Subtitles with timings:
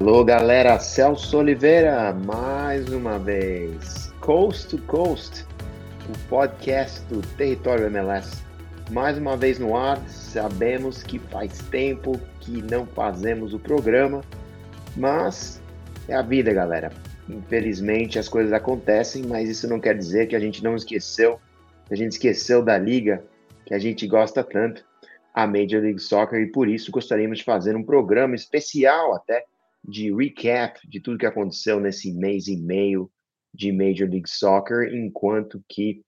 [0.00, 4.10] Alô, galera, Celso Oliveira, mais uma vez.
[4.20, 5.44] Coast to Coast,
[6.08, 8.42] o podcast do Território MLS.
[8.90, 14.22] Mais uma vez no ar, sabemos que faz tempo que não fazemos o programa,
[14.96, 15.60] mas
[16.08, 16.90] é a vida, galera.
[17.28, 21.38] Infelizmente as coisas acontecem, mas isso não quer dizer que a gente não esqueceu,
[21.86, 23.22] que a gente esqueceu da liga
[23.66, 24.82] que a gente gosta tanto,
[25.34, 29.44] a Major League Soccer, e por isso gostaríamos de fazer um programa especial até
[29.84, 33.10] de recap de tudo que aconteceu nesse mês e meio
[33.52, 36.02] de Major League Soccer, enquanto que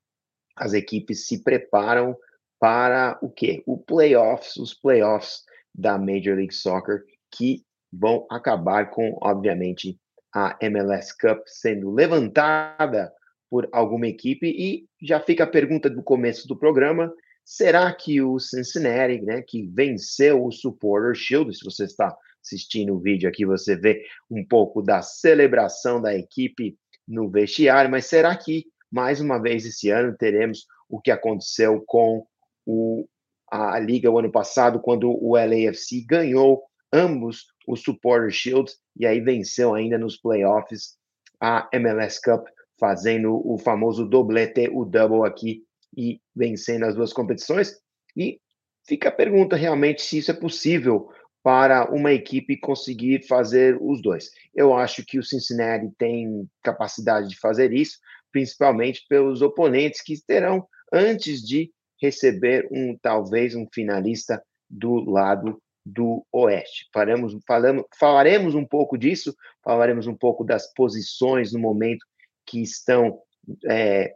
[0.56, 2.16] as equipes se preparam
[2.60, 3.62] para o quê?
[3.66, 5.42] O playoffs, os playoffs
[5.74, 9.98] da Major League Soccer, que vão acabar com, obviamente,
[10.34, 13.12] a MLS Cup sendo levantada
[13.50, 14.46] por alguma equipe.
[14.46, 17.12] E já fica a pergunta do começo do programa:
[17.44, 23.00] será que o Cincinnati, né, que venceu o Supporter Shield, se você está assistindo o
[23.00, 26.76] vídeo aqui, você vê um pouco da celebração da equipe
[27.06, 32.26] no vestiário, mas será que mais uma vez esse ano teremos o que aconteceu com
[32.66, 33.06] o,
[33.50, 39.20] a liga o ano passado, quando o LAFC ganhou ambos os Supporter Shields e aí
[39.20, 40.96] venceu ainda nos playoffs
[41.40, 42.46] a MLS Cup,
[42.78, 45.64] fazendo o famoso doblete, o double aqui
[45.96, 47.74] e vencendo as duas competições.
[48.16, 48.38] E
[48.86, 51.08] fica a pergunta realmente se isso é possível
[51.42, 54.30] para uma equipe conseguir fazer os dois.
[54.54, 57.98] Eu acho que o Cincinnati tem capacidade de fazer isso,
[58.30, 61.70] principalmente pelos oponentes que terão antes de
[62.00, 66.88] receber um talvez um finalista do lado do Oeste.
[66.92, 72.06] Faremos, falamos, falaremos um pouco disso, falaremos um pouco das posições no momento
[72.46, 73.20] que estão
[73.68, 74.14] é,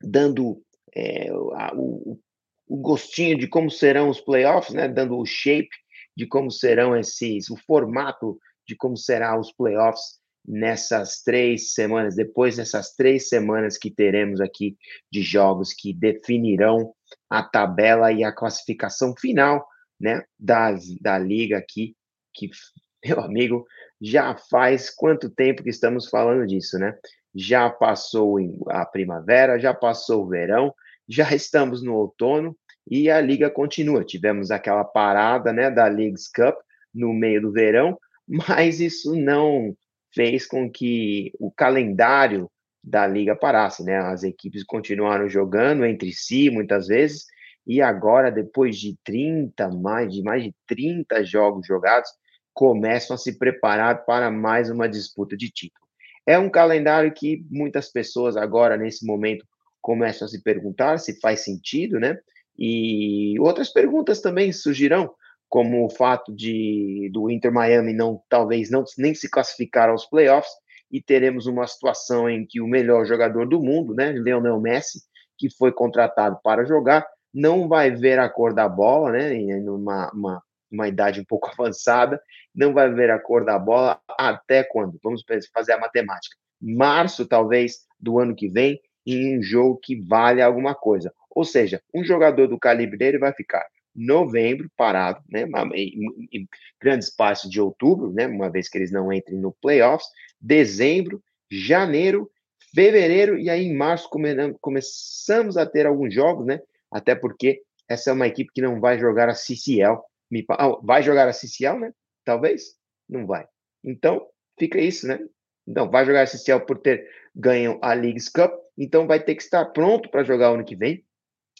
[0.00, 0.60] dando
[0.94, 2.18] é, o,
[2.66, 5.70] o gostinho de como serão os playoffs, né, dando o shape
[6.18, 12.56] de como serão esses, o formato de como será os playoffs nessas três semanas, depois
[12.56, 14.76] dessas três semanas que teremos aqui
[15.12, 16.92] de jogos que definirão
[17.30, 19.64] a tabela e a classificação final,
[20.00, 21.94] né, da, da liga aqui,
[22.34, 22.50] que,
[23.06, 23.64] meu amigo,
[24.00, 26.98] já faz quanto tempo que estamos falando disso, né?
[27.32, 30.74] Já passou a primavera, já passou o verão,
[31.08, 32.56] já estamos no outono,
[32.90, 34.04] e a liga continua.
[34.04, 36.56] Tivemos aquela parada né, da Leagues Cup
[36.94, 39.76] no meio do verão, mas isso não
[40.14, 42.50] fez com que o calendário
[42.82, 43.98] da liga parasse, né?
[43.98, 47.26] As equipes continuaram jogando entre si muitas vezes
[47.66, 52.10] e agora depois de 30, mais de mais de 30 jogos jogados,
[52.54, 55.86] começam a se preparar para mais uma disputa de título.
[56.26, 59.46] É um calendário que muitas pessoas agora nesse momento
[59.80, 62.18] começam a se perguntar se faz sentido, né?
[62.58, 65.10] E outras perguntas também surgirão,
[65.48, 70.50] como o fato de do Inter Miami não talvez não nem se classificar aos playoffs
[70.90, 75.00] e teremos uma situação em que o melhor jogador do mundo, né, Lionel Messi,
[75.38, 80.10] que foi contratado para jogar, não vai ver a cor da bola, né, em uma,
[80.12, 82.20] uma, uma idade um pouco avançada,
[82.54, 84.98] não vai ver a cor da bola até quando?
[85.02, 86.36] Vamos fazer a matemática.
[86.60, 91.12] Março, talvez, do ano que vem, em um jogo que vale alguma coisa.
[91.30, 93.66] Ou seja, um jogador do calibre dele vai ficar
[93.98, 95.44] novembro parado, né,
[95.74, 96.48] em,
[96.80, 100.08] grande espaço de outubro, né, uma vez que eles não entrem no playoffs,
[100.40, 102.30] dezembro, janeiro,
[102.72, 104.30] fevereiro e aí em março come,
[104.60, 106.60] começamos a ter alguns jogos, né,
[106.92, 109.98] até porque essa é uma equipe que não vai jogar a CCL,
[110.30, 111.92] me, ah, vai jogar a CCL, né,
[112.24, 112.76] talvez,
[113.08, 113.46] não vai.
[113.82, 114.26] Então,
[114.58, 115.18] fica isso, né,
[115.66, 119.42] então vai jogar a CCL por ter ganho a Leagues Cup, então vai ter que
[119.42, 121.04] estar pronto para jogar ano que vem,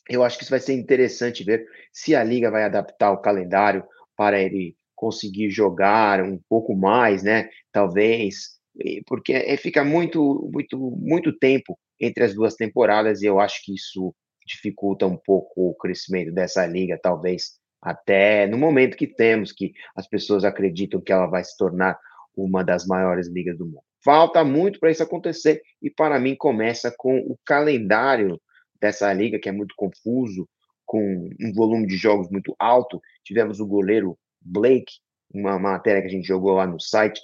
[0.09, 3.85] eu acho que isso vai ser interessante ver se a liga vai adaptar o calendário
[4.17, 7.49] para ele conseguir jogar um pouco mais, né?
[7.71, 8.59] Talvez,
[9.07, 13.75] porque é, fica muito, muito, muito tempo entre as duas temporadas e eu acho que
[13.75, 14.15] isso
[14.47, 20.09] dificulta um pouco o crescimento dessa liga, talvez até no momento que temos, que as
[20.09, 21.97] pessoas acreditam que ela vai se tornar
[22.37, 23.83] uma das maiores ligas do mundo.
[24.05, 28.41] Falta muito para isso acontecer e para mim começa com o calendário
[28.81, 30.49] dessa liga, que é muito confuso,
[30.87, 33.01] com um volume de jogos muito alto.
[33.25, 34.95] Tivemos o goleiro Blake,
[35.33, 37.21] uma matéria que a gente jogou lá no site,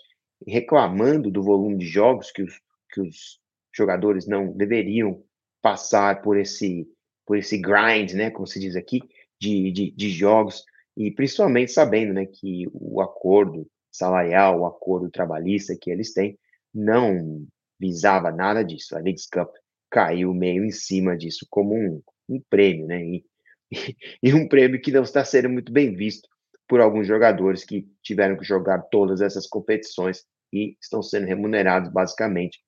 [0.47, 2.61] reclamando do volume de jogos que os,
[2.93, 3.41] que os
[3.75, 5.23] jogadores não deveriam
[5.63, 6.87] passar por esse
[7.27, 9.01] por esse grind, né, como se diz aqui,
[9.41, 10.63] de, de, de jogos,
[10.95, 16.39] e principalmente sabendo, né, que o acordo salarial, o acordo trabalhista que eles têm,
[16.73, 17.47] não
[17.81, 18.95] visava nada disso.
[18.95, 19.49] A Leagues Cup
[19.95, 23.01] caiu meio em cima disso como um, um prêmio, né?
[23.01, 23.25] E,
[24.21, 26.29] e, um prêmio que não está sendo muito bem visto
[26.67, 32.59] por alguns jogadores que tiveram que jogar todas essas competições e estão sendo remunerados basicamente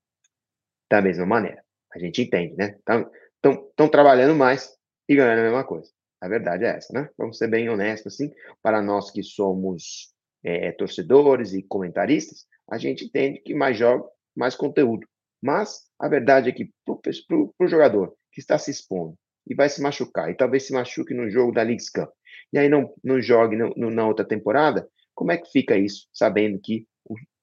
[0.89, 1.65] da mesma maneira.
[1.93, 2.77] A gente entende, né?
[2.79, 4.73] Estão trabalhando mais
[5.09, 5.91] e ganhando a mesma coisa.
[6.21, 7.11] A verdade é essa, né?
[7.19, 8.33] Vamos ser bem honestos, assim,
[8.63, 10.15] para nós que somos
[10.45, 15.07] é, torcedores e comentaristas, a gente entende que mais jogo, mais conteúdo.
[15.43, 19.15] Mas a verdade é que para o jogador que está se expondo
[19.49, 22.11] e vai se machucar, e talvez se machuque no jogo da League Cup,
[22.53, 26.09] e aí não, não jogue no, no, na outra temporada, como é que fica isso,
[26.13, 26.87] sabendo que,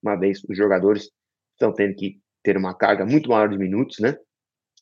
[0.02, 1.10] uma vez, os jogadores
[1.54, 4.18] estão tendo que ter uma carga muito maior de minutos, né?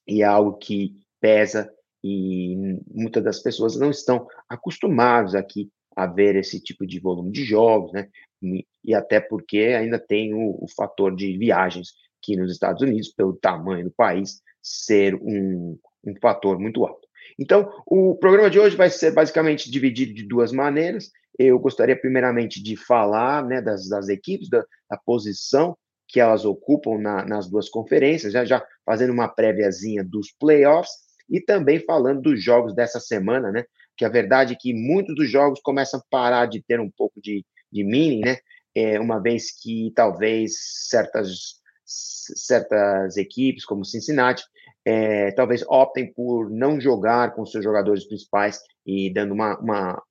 [0.07, 1.71] E é algo que pesa
[2.03, 2.55] e
[2.87, 7.91] muitas das pessoas não estão acostumados aqui a ver esse tipo de volume de jogos,
[7.93, 8.09] né?
[8.41, 13.09] E, e até porque ainda tem o, o, fator de viagens que nos Estados Unidos,
[13.09, 17.07] pelo tamanho do país, ser um, um fator muito alto.
[17.39, 21.09] Então, o programa de hoje vai ser basicamente dividido de duas maneiras.
[21.37, 25.75] Eu gostaria, primeiramente, de falar né, das, das equipes, da, da posição
[26.07, 30.91] que elas ocupam na, nas duas conferências, já, já fazendo uma préviazinha dos playoffs
[31.29, 33.63] e também falando dos jogos dessa semana, né?
[33.95, 37.21] Que a verdade é que muitos dos jogos começam a parar de ter um pouco
[37.21, 38.37] de, de meaning, né?
[38.75, 40.53] É, uma vez que talvez
[40.89, 41.60] certas,
[42.35, 44.43] certas equipes, como Cincinnati,
[44.85, 50.03] é, talvez optem por não jogar com seus jogadores principais e dando uma, uma,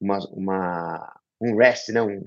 [0.00, 2.02] uma, uma um rest, né?
[2.02, 2.24] um,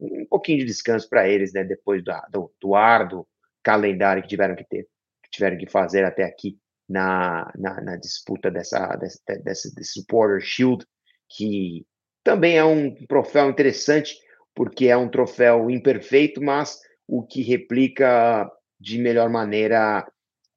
[0.00, 1.64] um pouquinho de descanso para eles, né?
[1.64, 3.26] depois do, do, do árduo
[3.62, 4.88] calendário que tiveram que ter,
[5.22, 6.58] que tiveram que fazer até aqui
[6.88, 10.84] na, na, na disputa dessa, dessa, dessa, desse Supporter Shield,
[11.28, 11.86] que
[12.24, 14.16] também é um troféu interessante,
[14.54, 20.06] porque é um troféu imperfeito, mas o que replica de melhor maneira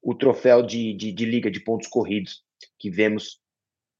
[0.02, 2.42] o troféu de, de, de liga de pontos corridos
[2.78, 3.40] que vemos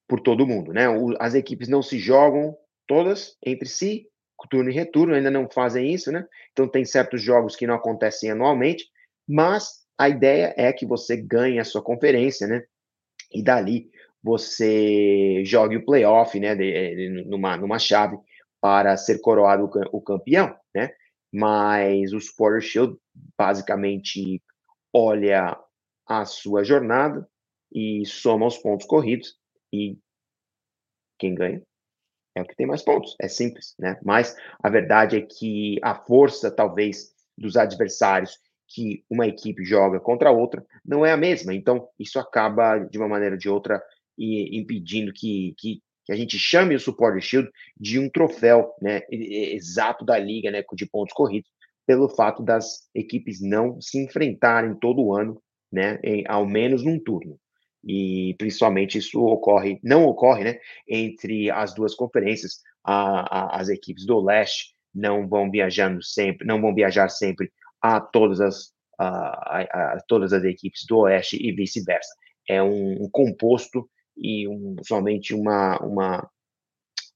[0.06, 0.88] por todo mundo, né?
[0.88, 2.54] O, as equipes não se jogam
[2.86, 4.06] todas entre si,
[4.50, 6.26] turno e retorno, ainda não fazem isso, né?
[6.52, 8.86] Então tem certos jogos que não acontecem anualmente,
[9.26, 12.64] mas a ideia é que você ganhe a sua conferência, né?
[13.32, 13.88] E dali
[14.22, 16.54] você jogue o playoff, né?
[16.54, 18.18] De, numa, numa chave
[18.60, 20.61] para ser coroado o campeão, né?
[21.32, 22.96] Mas o Supporter Shield
[23.36, 24.42] basicamente
[24.92, 25.58] olha
[26.06, 27.26] a sua jornada
[27.72, 29.38] e soma os pontos corridos
[29.72, 29.98] e
[31.18, 31.62] quem ganha
[32.34, 33.14] é o que tem mais pontos.
[33.20, 33.98] É simples, né?
[34.02, 38.38] Mas a verdade é que a força, talvez, dos adversários
[38.68, 41.54] que uma equipe joga contra a outra não é a mesma.
[41.54, 43.82] Então, isso acaba, de uma maneira ou de outra,
[44.18, 50.04] impedindo que, que, que, a gente chame o Support Shield de um troféu né, exato
[50.04, 51.50] da liga, né, de pontos corridos,
[51.86, 57.38] pelo fato das equipes não se enfrentarem todo ano, né, em, ao menos num turno.
[57.84, 60.58] E principalmente isso ocorre, não ocorre, né,
[60.88, 62.60] entre as duas conferências.
[62.84, 67.50] A, a, as equipes do leste não vão viajando sempre, não vão viajar sempre
[67.80, 72.10] a todas as, a, a, todas as equipes do Oeste e vice-versa.
[72.48, 76.30] É um, um, composto e um, somente uma, uma,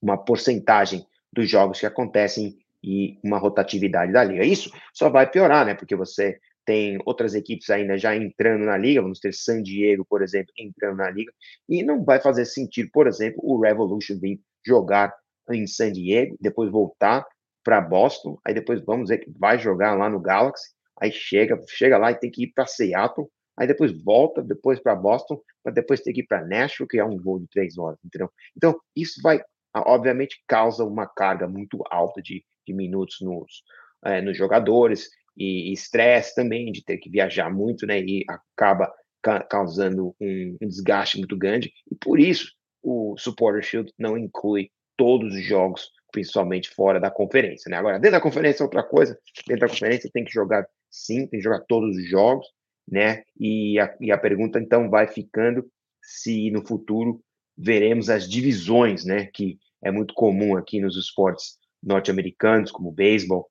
[0.00, 4.44] uma porcentagem dos jogos que acontecem e uma rotatividade da liga.
[4.44, 5.74] Isso só vai piorar, né?
[5.74, 10.22] Porque você tem outras equipes ainda já entrando na liga, vamos ter San Diego, por
[10.22, 11.32] exemplo, entrando na liga,
[11.68, 15.14] e não vai fazer sentido, por exemplo, o Revolution vir jogar
[15.52, 17.24] em San Diego, depois voltar
[17.62, 21.98] para Boston, aí depois vamos ver que vai jogar lá no Galaxy, aí chega, chega
[21.98, 26.00] lá e tem que ir para Seattle, aí depois volta depois para Boston, para depois
[26.00, 28.30] ter que ir para Nashville, que é um voo de três horas, entendeu?
[28.56, 29.42] Então, isso vai,
[29.74, 33.62] obviamente, causa uma carga muito alta de, de minutos nos,
[34.04, 38.90] é, nos jogadores, e estresse também de ter que viajar muito, né, e acaba
[39.22, 44.70] ca causando um, um desgaste muito grande, e por isso o Supporter Shield não inclui
[44.96, 47.76] todos os jogos principalmente fora da conferência, né?
[47.76, 49.18] Agora, dentro da conferência é outra coisa.
[49.46, 52.46] Dentro da conferência tem que jogar sim, tem que jogar todos os jogos,
[52.88, 53.22] né?
[53.38, 55.68] E a, e a pergunta então vai ficando
[56.02, 57.20] se no futuro
[57.56, 59.26] veremos as divisões, né?
[59.26, 63.48] Que é muito comum aqui nos esportes norte-americanos, como beisebol,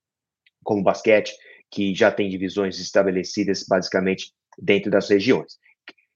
[0.64, 1.34] como basquete,
[1.72, 5.58] que já tem divisões estabelecidas basicamente dentro das regiões.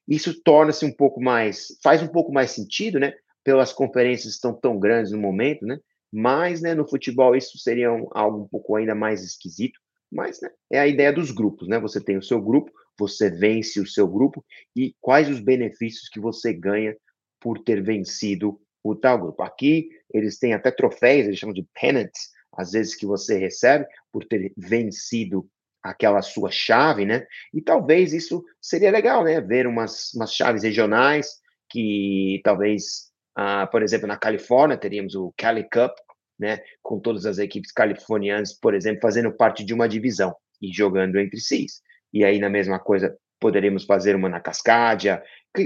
[0.07, 3.13] Isso torna-se um pouco mais, faz um pouco mais sentido, né?
[3.43, 5.79] Pelas conferências estão tão grandes no momento, né?
[6.11, 9.79] Mas, né, no futebol isso seria um, algo um pouco ainda mais esquisito.
[10.11, 11.79] Mas, né, é a ideia dos grupos, né?
[11.79, 16.19] Você tem o seu grupo, você vence o seu grupo e quais os benefícios que
[16.19, 16.95] você ganha
[17.39, 19.41] por ter vencido o tal grupo.
[19.43, 24.25] Aqui eles têm até troféus, eles chamam de pennants, às vezes que você recebe por
[24.25, 25.47] ter vencido
[25.81, 27.25] aquela sua chave, né?
[27.53, 29.39] E talvez isso seria legal, né?
[29.39, 31.39] Ver umas, umas chaves regionais
[31.69, 35.93] que talvez Uh, por exemplo, na Califórnia teríamos o Cali Cup,
[36.37, 41.17] né, com todas as equipes californianas, por exemplo, fazendo parte de uma divisão e jogando
[41.17, 41.65] entre si.
[42.13, 45.23] E aí, na mesma coisa, poderemos fazer uma na Cascadia,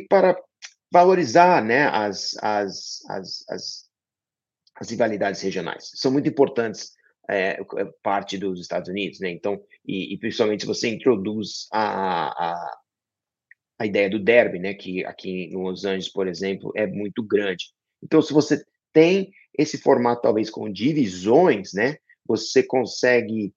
[0.10, 0.38] para
[0.92, 3.90] valorizar né, as, as, as, as,
[4.76, 5.90] as rivalidades regionais.
[5.96, 6.92] São muito importantes
[7.30, 7.58] é,
[8.02, 9.32] parte dos Estados Unidos, né?
[9.32, 12.78] Então, e, e principalmente se você introduz a, a,
[13.80, 14.74] a, ideia do derby, né?
[14.74, 17.66] Que aqui em Los Angeles, por exemplo, é muito grande.
[18.04, 21.98] Então, se você tem esse formato talvez com divisões, né?
[22.26, 23.54] Você consegue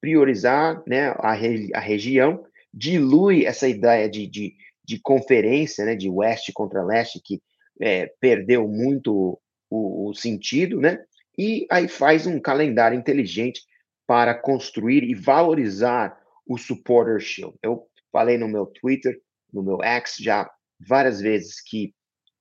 [0.00, 1.08] priorizar, né?
[1.18, 1.32] A,
[1.74, 4.54] a região dilui essa ideia de, de
[4.88, 7.42] de conferência, né, de oeste contra leste, que
[7.78, 9.38] é, perdeu muito
[9.68, 10.98] o, o, sentido, né?
[11.36, 13.60] E aí faz um calendário inteligente
[14.06, 17.54] para construir e valorizar o Supporter Shield.
[17.62, 19.20] Eu falei no meu Twitter,
[19.52, 20.50] no meu X já
[20.80, 21.92] várias vezes que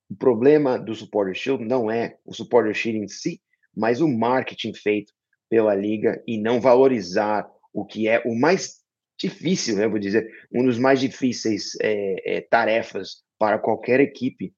[0.10, 3.42] o problema do Supporter Shield não é o Supporter Shield em si,
[3.76, 5.12] mas o marketing feito
[5.50, 8.78] pela liga e não valorizar o que é o mais
[9.20, 14.54] difícil, né, vou dizer, um dos mais difíceis é, é, tarefas para qualquer equipe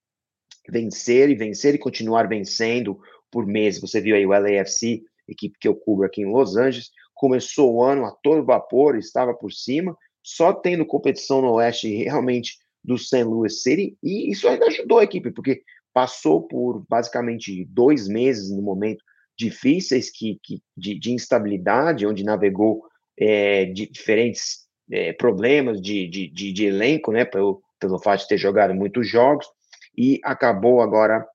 [0.68, 3.00] vencer e vencer e continuar vencendo
[3.32, 3.82] por meses.
[3.82, 7.84] Você viu aí o LAFC, equipe que eu cubro aqui em Los Angeles, começou o
[7.84, 13.24] ano a todo vapor, estava por cima, só tendo competição no Oeste realmente do St.
[13.24, 15.62] Louis City, e isso ainda ajudou a equipe, porque
[15.94, 19.04] passou por basicamente dois meses no momento
[19.40, 22.84] difíceis que, que de, de instabilidade, onde navegou
[23.18, 28.38] é, de diferentes é, problemas de, de, de, elenco, né, pelo, pelo fato de ter
[28.38, 29.48] jogado muitos jogos,
[29.98, 31.26] e acabou agora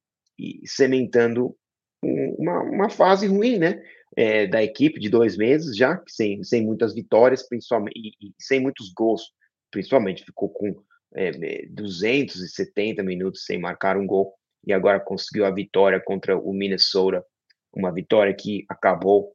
[0.67, 1.57] sementando
[2.03, 3.83] uma, uma fase ruim, né,
[4.17, 8.61] é, da equipe de dois meses já, sem, sem muitas vitórias, principalmente, e, e sem
[8.61, 9.23] muitos gols,
[9.71, 10.75] principalmente, ficou com
[11.15, 14.35] é, 270 minutos sem marcar um gol,
[14.67, 17.25] e agora conseguiu a vitória contra o Minnesota,
[17.75, 19.35] uma vitória que acabou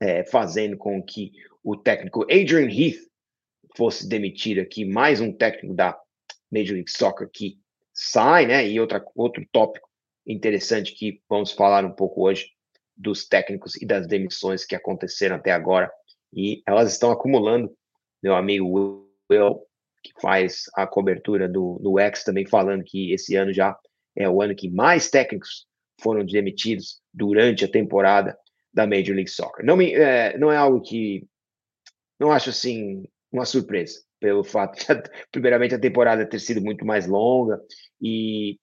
[0.00, 3.00] é, fazendo com que o técnico Adrian Heath
[3.76, 5.98] fosse demitido aqui, mais um técnico da
[6.50, 7.58] Major League Soccer que
[7.92, 8.66] sai, né?
[8.66, 9.88] E outra, outro tópico
[10.26, 12.50] interessante que vamos falar um pouco hoje
[12.96, 15.90] dos técnicos e das demissões que aconteceram até agora.
[16.32, 17.72] E elas estão acumulando.
[18.22, 19.62] Meu amigo Will,
[20.02, 23.76] que faz a cobertura do, do X, também falando que esse ano já
[24.16, 25.66] é o ano que mais técnicos
[26.02, 28.38] foram demitidos durante a temporada
[28.72, 29.64] da Major League Soccer.
[29.64, 31.26] Não, me, é, não é algo que
[32.18, 37.06] não acho assim uma surpresa pelo fato de, primeiramente, a temporada ter sido muito mais
[37.06, 37.60] longa
[38.00, 38.58] e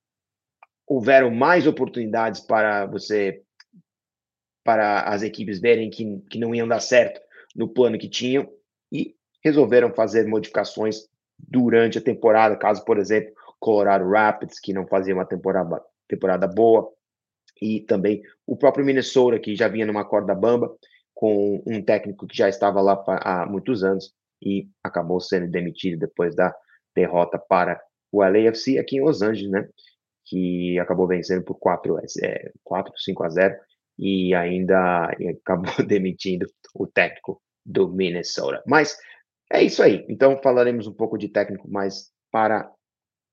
[0.85, 3.41] houveram mais oportunidades para você,
[4.63, 7.19] para as equipes verem que, que não iam dar certo
[7.55, 8.47] no plano que tinham
[8.91, 15.13] e resolveram fazer modificações durante a temporada, caso, por exemplo, Colorado Rapids, que não fazia
[15.13, 16.91] uma temporada, temporada boa,
[17.61, 20.75] e também o próprio Minnesota, que já vinha numa corda bamba,
[21.13, 26.35] com um técnico que já estava lá há muitos anos e acabou sendo demitido depois
[26.35, 26.53] da
[26.95, 29.67] derrota para o LAFC aqui em Los Angeles, né?
[30.25, 33.55] Que acabou vencendo por 4, é, 4 5 a 0
[33.97, 35.09] e ainda
[35.41, 36.45] acabou demitindo
[36.75, 38.61] o técnico do Minnesota.
[38.67, 38.97] Mas
[39.51, 40.05] é isso aí.
[40.07, 42.71] Então falaremos um pouco de técnico, mas para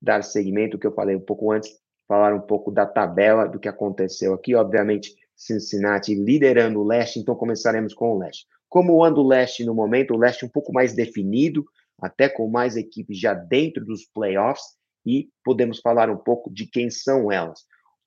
[0.01, 1.71] dar seguimento, o que eu falei um pouco antes,
[2.07, 4.55] falar um pouco da tabela do que aconteceu aqui.
[4.55, 8.47] Obviamente, Cincinnati liderando o leste, então começaremos com o leste.
[8.69, 10.15] Como anda o leste no momento?
[10.15, 11.65] O leste um pouco mais definido,
[12.01, 14.65] até com mais equipes já dentro dos playoffs,
[15.07, 17.61] e podemos falar um pouco de quem são elas.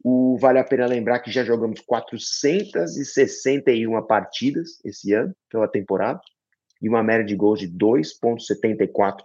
[0.04, 6.20] O, vale a pena lembrar que já jogamos 461 partidas esse ano, pela temporada,
[6.82, 9.24] e uma média de gols de 2,74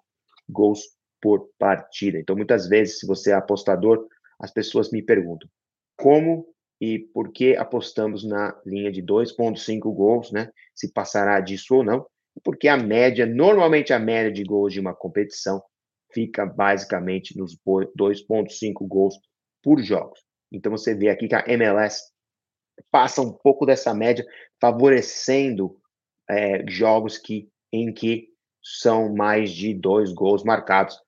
[0.49, 0.81] gols
[1.21, 2.19] por partida.
[2.19, 4.09] Então, muitas vezes, se você é apostador,
[4.43, 5.49] as pessoas me perguntam
[5.97, 6.47] como
[6.81, 10.51] e por que apostamos na linha de 2,5 gols, né?
[10.75, 12.05] Se passará disso ou não,
[12.43, 15.63] porque a média, normalmente a média de gols de uma competição
[16.13, 19.15] fica basicamente nos 2,5 gols
[19.63, 20.21] por jogos.
[20.51, 22.03] Então você vê aqui que a MLS
[22.91, 24.25] passa um pouco dessa média,
[24.61, 25.77] favorecendo
[26.29, 28.29] é, jogos que, em que
[28.63, 30.99] são mais de dois gols marcados,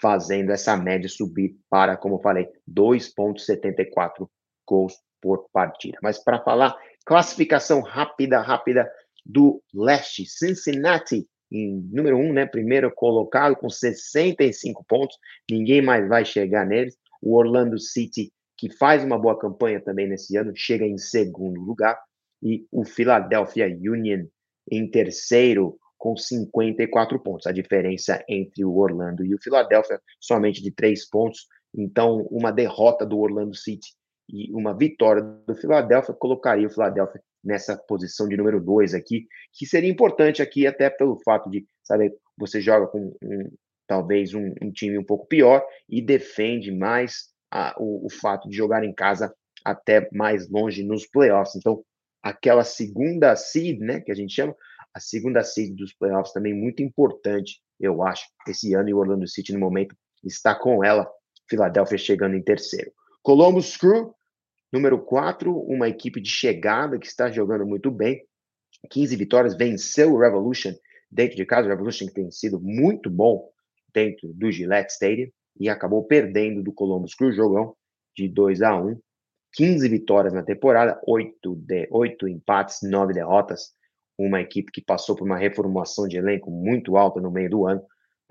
[0.00, 4.28] fazendo essa média subir para, como eu falei, 2,74
[4.66, 5.98] gols por partida.
[6.02, 8.90] Mas para falar classificação rápida, rápida
[9.24, 15.16] do leste, Cincinnati em número um, né, primeiro colocado com 65 pontos,
[15.50, 16.96] ninguém mais vai chegar neles.
[17.22, 21.98] O Orlando City, que faz uma boa campanha também nesse ano, chega em segundo lugar.
[22.42, 24.26] E o Philadelphia Union
[24.70, 27.46] em terceiro com 54 pontos.
[27.46, 31.46] A diferença entre o Orlando e o Philadelphia somente de três pontos.
[31.74, 33.88] Então, uma derrota do Orlando City
[34.28, 39.66] e uma vitória do Philadelphia colocaria o Philadelphia nessa posição de número 2 aqui, que
[39.66, 43.50] seria importante aqui até pelo fato de, sabe, você joga com um,
[43.86, 48.56] talvez um, um, time um pouco pior e defende mais a, o, o fato de
[48.56, 51.56] jogar em casa até mais longe nos playoffs.
[51.56, 51.82] Então,
[52.22, 54.54] aquela segunda seed, né, que a gente chama,
[54.94, 59.26] a segunda seed dos playoffs também muito importante, eu acho, esse ano e o Orlando
[59.28, 61.08] City no momento está com ela,
[61.48, 62.90] Philadelphia chegando em terceiro.
[63.22, 64.14] Columbus Crew,
[64.72, 68.24] número 4, uma equipe de chegada que está jogando muito bem,
[68.90, 70.72] 15 vitórias, venceu o Revolution
[71.10, 73.48] dentro de casa, o Revolution tem sido muito bom
[73.92, 75.28] dentro do Gillette Stadium
[75.58, 77.74] e acabou perdendo do Columbus Crew, jogão
[78.16, 78.98] de 2 a 1
[79.52, 83.72] 15 vitórias na temporada, 8, de, 8 empates, 9 derrotas.
[84.18, 87.82] Uma equipe que passou por uma reformulação de elenco muito alta no meio do ano.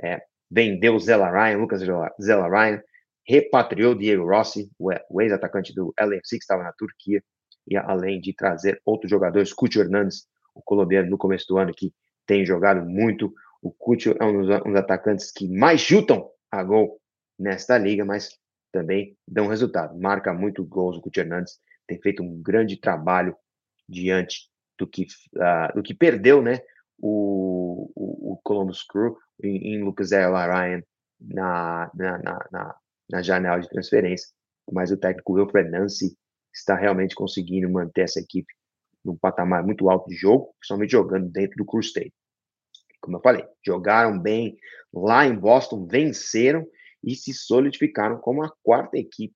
[0.03, 1.81] É, vendeu Zella Ryan, Lucas
[2.21, 2.81] Zella Ryan,
[3.27, 7.23] repatriou Diego Rossi, o ex-atacante do LFC que estava na Turquia,
[7.67, 10.25] e além de trazer outros jogadores, Cucho Hernandes,
[10.55, 11.93] o colombiano no começo do ano, que
[12.25, 13.33] tem jogado muito.
[13.61, 16.99] O Cucho é um dos, um dos atacantes que mais chutam a gol
[17.37, 18.29] nesta liga, mas
[18.71, 19.97] também dão resultado.
[19.99, 23.35] Marca muito gols o Cuti Hernandes, tem feito um grande trabalho
[23.87, 25.05] diante do que,
[25.35, 26.59] uh, do que perdeu, né?
[26.99, 30.81] O, o, o Columbus Crew em, em Lucas Ryan
[31.19, 32.17] na, na,
[32.51, 32.75] na,
[33.09, 34.29] na, janela de transferência.
[34.71, 36.17] Mas o técnico Wilfred Nancy
[36.53, 38.51] está realmente conseguindo manter essa equipe
[39.05, 42.13] num patamar muito alto de jogo, principalmente jogando dentro do Crew State.
[42.99, 44.57] Como eu falei, jogaram bem
[44.93, 46.67] lá em Boston, venceram
[47.03, 49.33] e se solidificaram como a quarta equipe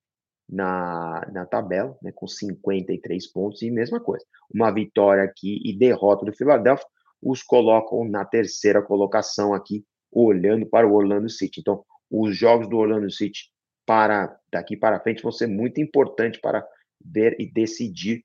[0.52, 4.26] na, na tabela, né, com 53 pontos e mesma coisa.
[4.54, 6.86] Uma vitória aqui e derrota do Philadelphia
[7.22, 11.62] os colocam na terceira colocação aqui, olhando para o Orlando City.
[11.62, 13.50] Então, os jogos do Orlando City
[13.86, 16.66] para daqui para frente vão ser muito importantes para
[17.04, 18.24] ver e decidir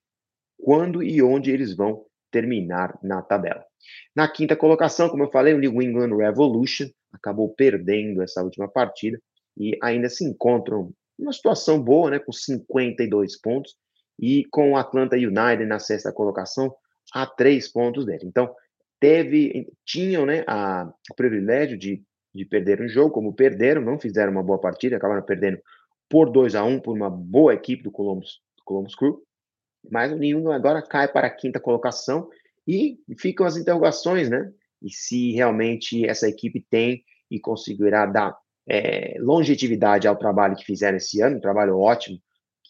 [0.59, 3.65] quando e onde eles vão terminar na tabela.
[4.15, 9.21] Na quinta colocação, como eu falei, o New England Revolution acabou perdendo essa última partida
[9.57, 13.77] e ainda se encontram numa situação boa, né, com 52 pontos,
[14.19, 16.75] e com o Atlanta United na sexta colocação
[17.13, 18.25] a três pontos dele.
[18.25, 18.53] Então,
[18.99, 22.03] teve, tinham né, a, o privilégio de,
[22.35, 25.59] de perder um jogo, como perderam, não fizeram uma boa partida, acabaram perdendo
[26.09, 29.23] por 2 a 1 um, por uma boa equipe do Columbus, Columbus Crew,
[29.91, 32.29] mas o New agora cai para a quinta colocação
[32.67, 34.53] e ficam as interrogações, né?
[34.83, 38.37] E se realmente essa equipe tem e conseguirá dar
[38.69, 42.19] é, longevidade ao trabalho que fizeram esse ano, um trabalho ótimo,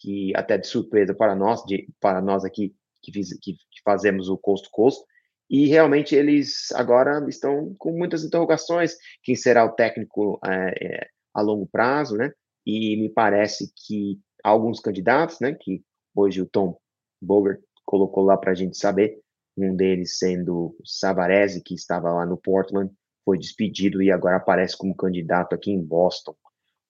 [0.00, 4.28] que até de surpresa para nós, de, para nós aqui que, fiz, que, que fazemos
[4.28, 5.02] o Coast to Coast,
[5.48, 11.40] e realmente eles agora estão com muitas interrogações, quem será o técnico é, é, a
[11.40, 12.32] longo prazo, né?
[12.66, 16.76] E me parece que alguns candidatos, né, que hoje o Tom
[17.22, 19.20] Bogert colocou lá para a gente saber,
[19.56, 22.92] um deles sendo Savarese, que estava lá no Portland,
[23.26, 26.36] foi despedido e agora aparece como candidato aqui em Boston,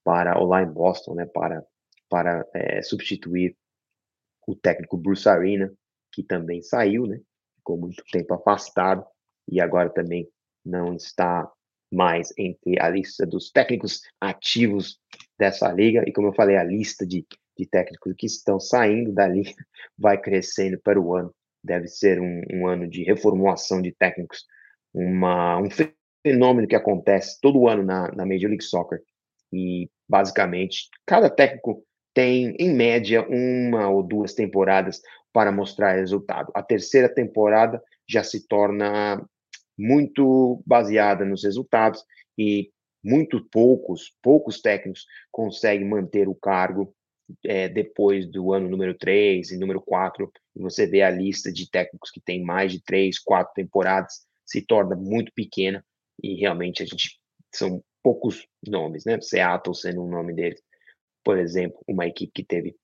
[0.05, 1.65] para, ou lá em Boston, né, para,
[2.11, 3.57] para é, substituir
[4.47, 5.73] o técnico Bruce Arena,
[6.13, 7.19] que também saiu, né,
[7.57, 9.05] ficou muito tempo afastado
[9.49, 10.29] e agora também
[10.63, 11.51] não está
[11.91, 15.01] mais entre a lista dos técnicos ativos
[15.39, 16.05] dessa liga.
[16.07, 17.25] E como eu falei, a lista de,
[17.57, 19.55] de técnicos que estão saindo da liga
[19.97, 21.35] vai crescendo para o ano.
[21.65, 24.45] Deve ser um, um ano de reformulação de técnicos,
[24.93, 25.69] uma, um
[26.27, 29.01] fenômeno que acontece todo ano na, na Major League Soccer.
[29.53, 35.01] E, basicamente, cada técnico tem, em média, uma ou duas temporadas
[35.33, 36.51] para mostrar resultado.
[36.53, 39.25] A terceira temporada já se torna
[39.79, 42.03] muito baseada nos resultados
[42.37, 42.71] e
[43.05, 46.93] muito poucos, poucos técnicos conseguem manter o cargo
[47.45, 50.29] é, depois do ano número 3 e número 4.
[50.57, 54.61] E você vê a lista de técnicos que tem mais de 3, 4 temporadas, se
[54.61, 55.85] torna muito pequena
[56.23, 57.19] e realmente a gente
[57.55, 59.21] são poucos nomes, né?
[59.21, 60.63] Seattle sendo um nome deles,
[61.25, 62.77] por exemplo, uma equipe que teve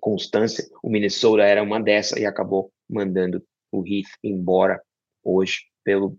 [0.00, 0.64] constância.
[0.82, 4.80] O Minnesota era uma dessa e acabou mandando o Heath embora
[5.22, 6.16] hoje pelo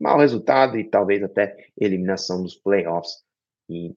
[0.00, 3.22] mau resultado e talvez até eliminação dos playoffs.
[3.68, 3.94] E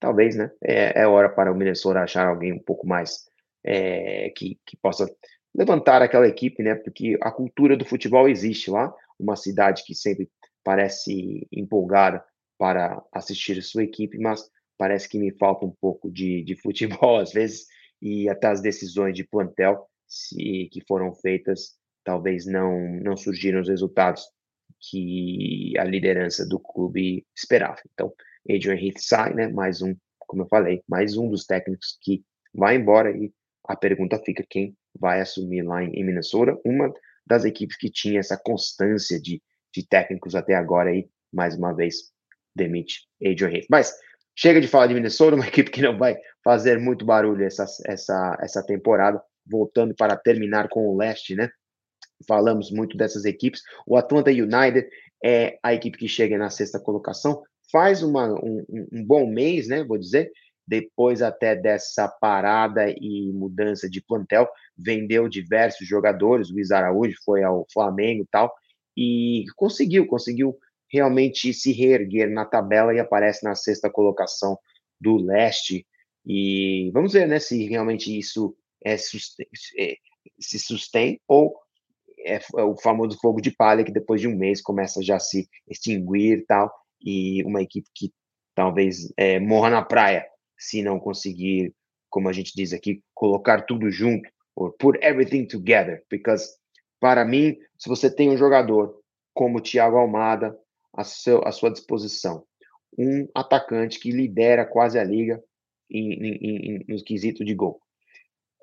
[0.00, 0.50] talvez, né?
[0.62, 3.28] É, é hora para o Minnesota achar alguém um pouco mais
[3.64, 5.06] é, que, que possa
[5.54, 6.74] levantar aquela equipe, né?
[6.74, 10.30] Porque a cultura do futebol existe lá, uma cidade que sempre
[10.66, 12.24] parece empolgada
[12.58, 17.20] para assistir a sua equipe, mas parece que me falta um pouco de, de futebol
[17.22, 17.66] às vezes
[18.02, 23.68] e até as decisões de plantel se, que foram feitas talvez não não surgiram os
[23.68, 24.24] resultados
[24.90, 27.80] que a liderança do clube esperava.
[27.94, 28.12] Então,
[28.50, 29.48] Adrian Heath sai, né?
[29.48, 33.32] Mais um, como eu falei, mais um dos técnicos que vai embora e
[33.68, 36.92] a pergunta fica quem vai assumir lá em, em Minnesota, uma
[37.24, 39.40] das equipes que tinha essa constância de,
[39.76, 42.10] de técnicos até agora aí, mais uma vez,
[42.54, 43.60] demite Adrian.
[43.70, 43.94] Mas
[44.34, 48.38] chega de falar de Minnesota, uma equipe que não vai fazer muito barulho essa, essa,
[48.40, 51.50] essa temporada, voltando para terminar com o leste, né?
[52.26, 53.60] Falamos muito dessas equipes.
[53.86, 54.88] O Atlanta United
[55.22, 59.84] é a equipe que chega na sexta colocação, faz uma, um, um bom mês, né?
[59.84, 60.32] Vou dizer,
[60.66, 67.66] depois até dessa parada e mudança de plantel, vendeu diversos jogadores, Luiz Araújo foi ao
[67.72, 68.52] Flamengo e tal,
[68.96, 70.56] e conseguiu, conseguiu
[70.90, 74.58] realmente se reerguer na tabela e aparece na sexta colocação
[75.00, 75.86] do leste.
[76.24, 79.46] E vamos ver, né, se realmente isso é, sustain,
[79.78, 79.96] é
[80.40, 81.54] se sustém ou
[82.18, 85.20] é, é, o famoso fogo de palha que depois de um mês começa já a
[85.20, 88.12] se extinguir tal, e uma equipe que
[88.54, 90.26] talvez é, morra na praia
[90.58, 91.74] se não conseguir,
[92.08, 96.56] como a gente diz aqui, colocar tudo junto, or put everything together, because
[97.00, 98.98] para mim, se você tem um jogador
[99.34, 100.56] como o Thiago Almada
[100.94, 102.44] a, seu, à sua disposição,
[102.98, 105.42] um atacante que lidera quase a liga
[105.90, 107.80] em, em, em, no quesito de gol,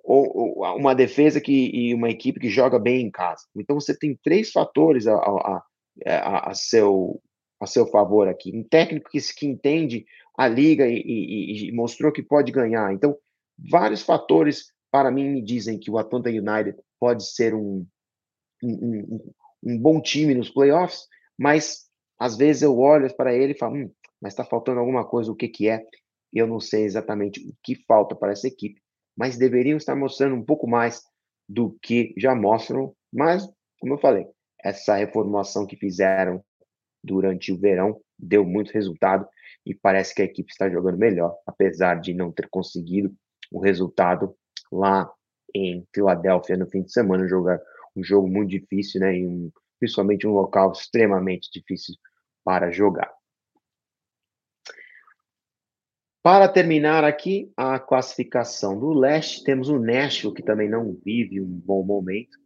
[0.03, 3.43] ou, ou, uma defesa que, e uma equipe que joga bem em casa.
[3.55, 5.63] Então você tem três fatores a, a,
[6.05, 7.21] a, a seu,
[7.59, 8.51] a seu favor aqui.
[8.55, 10.05] Um técnico que, que entende
[10.37, 12.91] a liga e, e, e, mostrou que pode ganhar.
[12.91, 13.15] Então,
[13.69, 17.85] vários fatores para mim me dizem que o Atlanta United pode ser um,
[18.67, 21.83] um, um, bom time nos playoffs, mas
[22.19, 25.35] às vezes eu olho para ele e falo, hum, mas está faltando alguma coisa, o
[25.35, 25.85] que que é?
[26.31, 28.81] Eu não sei exatamente o que falta para essa equipe,
[29.15, 31.03] mas deveriam estar mostrando um pouco mais
[31.47, 33.47] do que já mostram, mas,
[33.79, 34.25] como eu falei,
[34.63, 36.43] essa reformulação que fizeram
[37.03, 39.27] durante o verão deu muito resultado
[39.65, 43.13] e parece que a equipe está jogando melhor, apesar de não ter conseguido
[43.51, 44.35] o resultado
[44.71, 45.11] lá
[45.53, 47.61] em Filadélfia no fim de semana, jogar
[47.95, 51.95] um jogo muito difícil, né, em principalmente um local extremamente difícil
[52.43, 53.11] para jogar.
[56.23, 61.45] Para terminar aqui a classificação do leste, temos o Nashville, que também não vive um
[61.45, 62.37] bom momento,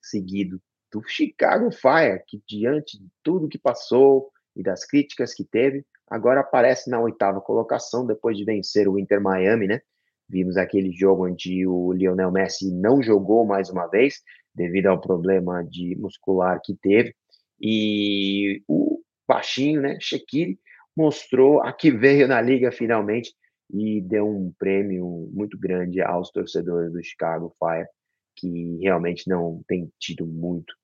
[0.00, 0.58] seguido
[0.90, 6.40] do Chicago Fire, que diante de tudo que passou e das críticas que teve, agora
[6.40, 9.82] aparece na oitava colocação, depois de vencer o Inter Miami, né?
[10.26, 14.22] Vimos aquele jogo onde o Lionel Messi não jogou mais uma vez,
[14.56, 17.14] devido ao problema de muscular que teve,
[17.60, 20.58] e o baixinho, né, Shaqiri,
[20.96, 23.34] mostrou a que veio na liga finalmente
[23.70, 27.86] e deu um prêmio muito grande aos torcedores do Chicago Fire,
[28.34, 30.74] que realmente não tem tido muito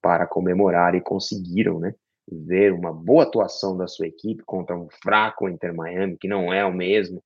[0.00, 1.94] para comemorar e conseguiram, né,
[2.30, 6.64] ver uma boa atuação da sua equipe contra um fraco Inter Miami, que não é
[6.64, 7.22] o mesmo,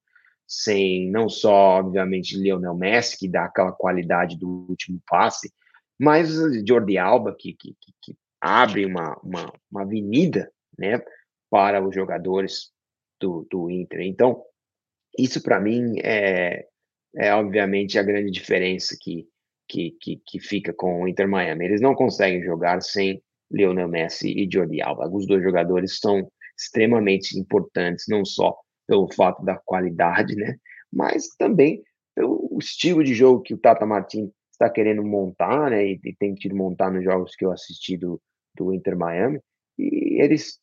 [0.46, 5.52] sem não só, obviamente, Lionel Messi, que dá aquela qualidade do último passe,
[5.98, 6.30] mas
[6.66, 11.00] Jordi Alba, que, que, que abre uma, uma, uma avenida né,
[11.50, 12.70] para os jogadores
[13.20, 14.00] do, do Inter.
[14.02, 14.42] Então,
[15.18, 16.66] isso para mim é,
[17.16, 19.26] é obviamente a grande diferença que,
[19.68, 21.64] que, que, que, fica com o Inter Miami.
[21.64, 25.08] Eles não conseguem jogar sem Lionel Messi e Jordi Alba.
[25.10, 28.56] Os dois jogadores são extremamente importantes, não só
[28.86, 30.56] pelo fato da qualidade, né,
[30.92, 31.82] mas também
[32.14, 36.34] pelo estilo de jogo que o Tata Martins está querendo montar, né, e, e tem
[36.34, 38.20] que montar nos jogos que eu assisti do,
[38.54, 39.40] do Inter Miami,
[39.78, 40.58] e eles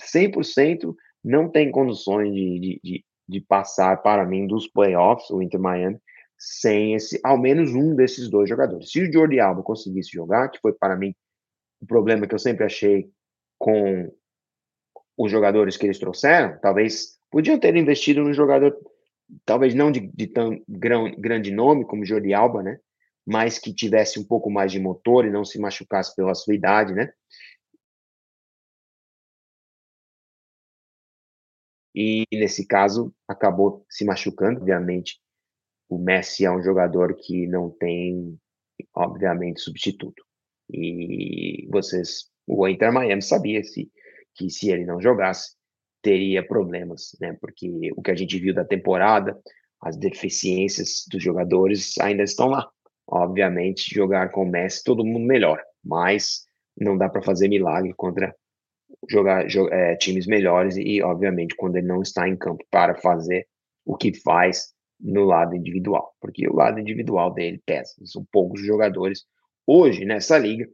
[0.00, 5.60] 100% não têm condições de, de, de, de passar para mim dos playoffs, o Inter
[5.60, 5.98] Miami,
[6.36, 8.90] sem esse, ao menos um desses dois jogadores.
[8.90, 11.14] Se o Jordi Alba conseguisse jogar, que foi para mim
[11.80, 13.08] o problema que eu sempre achei
[13.58, 14.12] com
[15.16, 18.76] os jogadores que eles trouxeram, talvez podiam ter investido num jogador,
[19.44, 22.78] talvez não de, de tão grão, grande nome como Jordi Alba, né?
[23.26, 26.92] Mas que tivesse um pouco mais de motor e não se machucasse pela sua idade,
[26.92, 27.12] né?
[31.94, 35.20] e nesse caso acabou se machucando, obviamente.
[35.88, 38.38] O Messi é um jogador que não tem,
[38.94, 40.24] obviamente, substituto.
[40.70, 43.90] E vocês, o Inter Miami sabia se,
[44.34, 45.54] que se ele não jogasse,
[46.00, 47.36] teria problemas, né?
[47.40, 49.38] Porque o que a gente viu da temporada,
[49.80, 52.70] as deficiências dos jogadores ainda estão lá.
[53.14, 58.34] Obviamente, jogar com o Messi, todo mundo melhor, mas não dá para fazer milagre contra
[59.06, 63.46] jogar, é, times melhores e, obviamente, quando ele não está em campo para fazer
[63.84, 67.92] o que faz no lado individual, porque o lado individual dele pesa.
[68.06, 69.26] São poucos jogadores
[69.66, 70.66] hoje nessa liga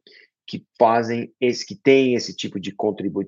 [0.47, 3.27] que fazem esse, que tem esse tipo de contribu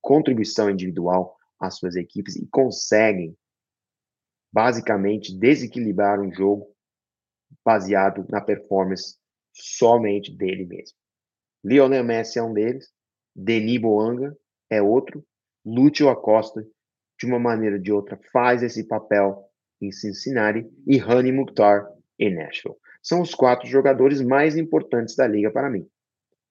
[0.00, 3.36] contribuição individual às suas equipes e conseguem
[4.52, 6.66] basicamente desequilibrar um jogo
[7.64, 9.16] baseado na performance
[9.52, 10.96] somente dele mesmo.
[11.64, 12.90] Lionel Messi é um deles,
[13.34, 14.36] Denis Boanga
[14.70, 15.24] é outro,
[15.64, 16.66] Lúcio Acosta,
[17.18, 19.44] de uma maneira ou de outra, faz esse papel
[19.80, 21.86] em Cincinnati e Rani Mukhtar
[22.18, 22.76] em Nashville.
[23.02, 25.86] São os quatro jogadores mais importantes da liga para mim,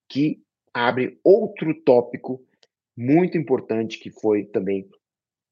[0.08, 0.42] que
[0.74, 2.44] abre outro tópico
[2.96, 4.88] muito importante que foi também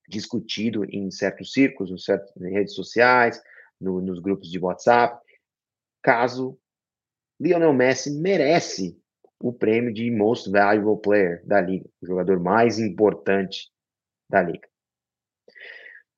[0.07, 3.41] discutido em certos círculos, em, certas, redes sociais,
[3.79, 5.19] no, nos grupos de WhatsApp,
[6.07, 6.57] caso
[7.37, 8.97] Lionel Messi merece
[9.41, 13.69] o prêmio de Most Valuable Player da liga, o jogador mais importante
[14.29, 14.65] da liga.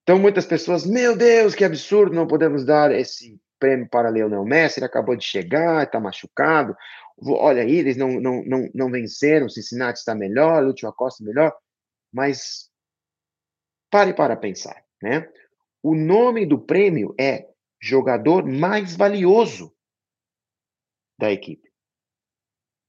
[0.04, 4.78] Então, muitas pessoas, meu Deus, que absurdo, não podemos dar esse prêmio para Lionel Messi,
[4.80, 6.78] ele acabou de chegar, está machucado.
[7.18, 11.52] Olha aí, eles não, não, não, não venceram, Cincinnati está melhor, Lúcio Acosta melhor,
[12.14, 12.70] mas
[13.90, 15.28] pare para pensar, né?
[15.82, 17.48] O nome do prêmio é
[17.82, 19.74] jogador mais valioso
[21.20, 21.70] da equipe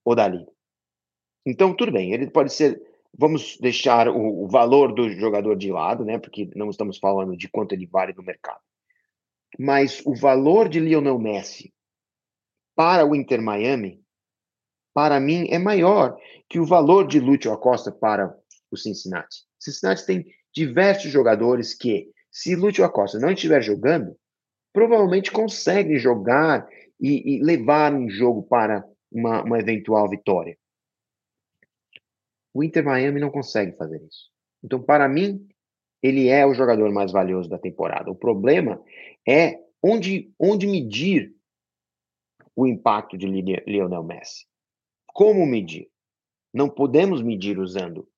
[0.05, 0.51] ou da liga.
[1.45, 2.81] Então, tudo bem, ele pode ser.
[3.19, 6.17] Vamos deixar o, o, valor do jogador de lado, né?
[6.17, 8.61] Porque não estamos falando de quanto ele vale no mercado.
[9.59, 11.75] Mas o valor de Lionel Messi
[12.77, 14.01] para o Inter Miami,
[14.95, 16.17] para mim, é maior
[16.49, 18.33] que o valor de Lúcio Acosta para
[18.71, 19.45] o Cincinnati.
[19.59, 24.17] Cincinnati tem diversos jogadores que, se Lúcio Acosta não estiver jogando,
[24.73, 26.69] provavelmente conseguem jogar
[27.01, 30.57] e, e levar um jogo para uma, uma eventual vitória.
[32.53, 34.31] O Inter Miami não consegue fazer isso.
[34.63, 35.49] Então, para mim,
[36.03, 38.11] ele é o jogador mais valioso da temporada.
[38.11, 38.83] O problema
[39.27, 41.35] é onde, onde medir
[42.55, 44.47] o impacto de Lionel Messi.
[45.07, 45.89] Como medir?
[46.53, 48.09] Não podemos medir usando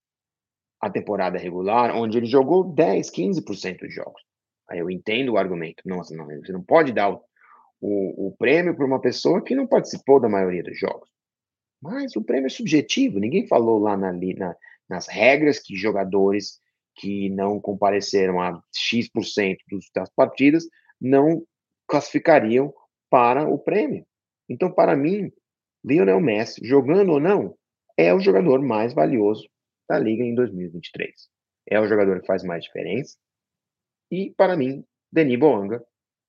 [0.80, 4.22] a temporada regular, onde ele jogou 10, 15% dos jogos.
[4.68, 5.82] Aí eu entendo o argumento.
[5.86, 7.22] Nossa, não, você não pode dar o,
[7.82, 11.10] o, o prêmio para uma pessoa que não participou da maioria dos jogos.
[11.82, 13.18] Mas o prêmio é subjetivo.
[13.18, 14.56] Ninguém falou lá na, na,
[14.88, 16.60] nas regras que jogadores
[16.94, 19.56] que não compareceram a X%
[19.92, 20.64] das partidas
[21.00, 21.44] não
[21.88, 22.72] classificariam
[23.10, 24.06] para o prêmio.
[24.48, 25.32] Então, para mim,
[25.84, 27.56] Lionel Messi, jogando ou não,
[27.96, 29.48] é o jogador mais valioso
[29.88, 31.12] da liga em 2023.
[31.68, 33.16] É o jogador que faz mais diferença.
[34.10, 35.84] E, para mim, Denis Boanga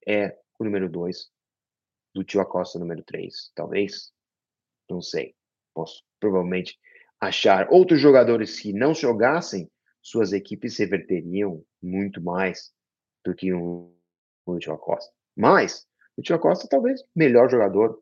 [0.07, 1.32] é o número 2
[2.13, 4.11] do Tio Acosta número 3, talvez.
[4.89, 5.35] Não sei.
[5.73, 6.77] Posso provavelmente
[7.19, 9.69] achar outros jogadores que não jogassem,
[10.01, 12.71] suas equipes reverteriam muito mais
[13.25, 13.93] do que um,
[14.59, 15.11] Tio Acosta.
[15.35, 18.01] Mas o Tio Acosta talvez melhor jogador,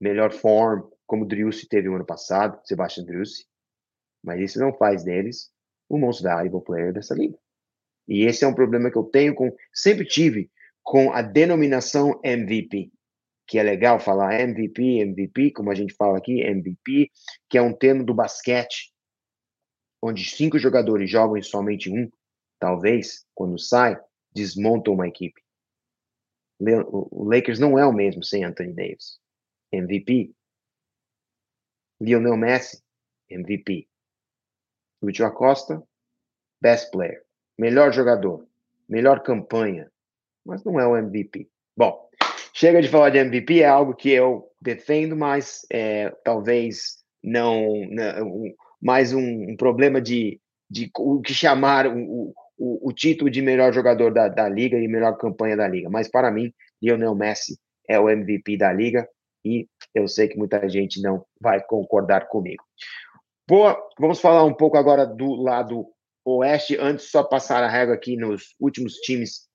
[0.00, 3.46] melhor forma, como o Driussi teve no ano passado, Sebastian Driussi.
[4.22, 5.50] Mas isso não faz deles
[5.88, 7.38] o most valuable player dessa liga.
[8.08, 10.50] E esse é um problema que eu tenho com, sempre tive
[10.82, 12.90] com a denominação MVP,
[13.46, 17.10] que é legal falar MVP, MVP, como a gente fala aqui, MVP,
[17.48, 18.92] que é um termo do basquete,
[20.02, 22.10] onde cinco jogadores jogam e somente um,
[22.58, 24.00] talvez, quando sai,
[24.34, 25.40] desmontam uma equipe.
[26.60, 29.20] O Lakers não é o mesmo sem Anthony Davis.
[29.72, 30.32] MVP.
[32.00, 32.82] Lionel Messi,
[33.28, 33.88] MVP.
[35.02, 35.82] Lúcio Acosta,
[36.60, 37.24] best player.
[37.58, 38.48] Melhor jogador.
[38.88, 39.91] Melhor campanha
[40.44, 41.48] mas não é o MVP.
[41.76, 42.08] Bom,
[42.52, 48.44] chega de falar de MVP, é algo que eu defendo, mas é, talvez não, não
[48.80, 53.72] mais um, um, problema de, de o que chamar o, o, o, título de melhor
[53.72, 55.88] jogador da, da liga e melhor campanha da liga.
[55.88, 56.52] Mas para mim,
[56.82, 57.56] Lionel Messi
[57.88, 59.08] é o MVP da liga
[59.44, 62.62] e eu sei que muita gente não vai concordar comigo.
[63.48, 65.86] Boa, vamos falar um pouco agora do lado
[66.24, 69.48] oeste, antes só passar a régua aqui nos últimos times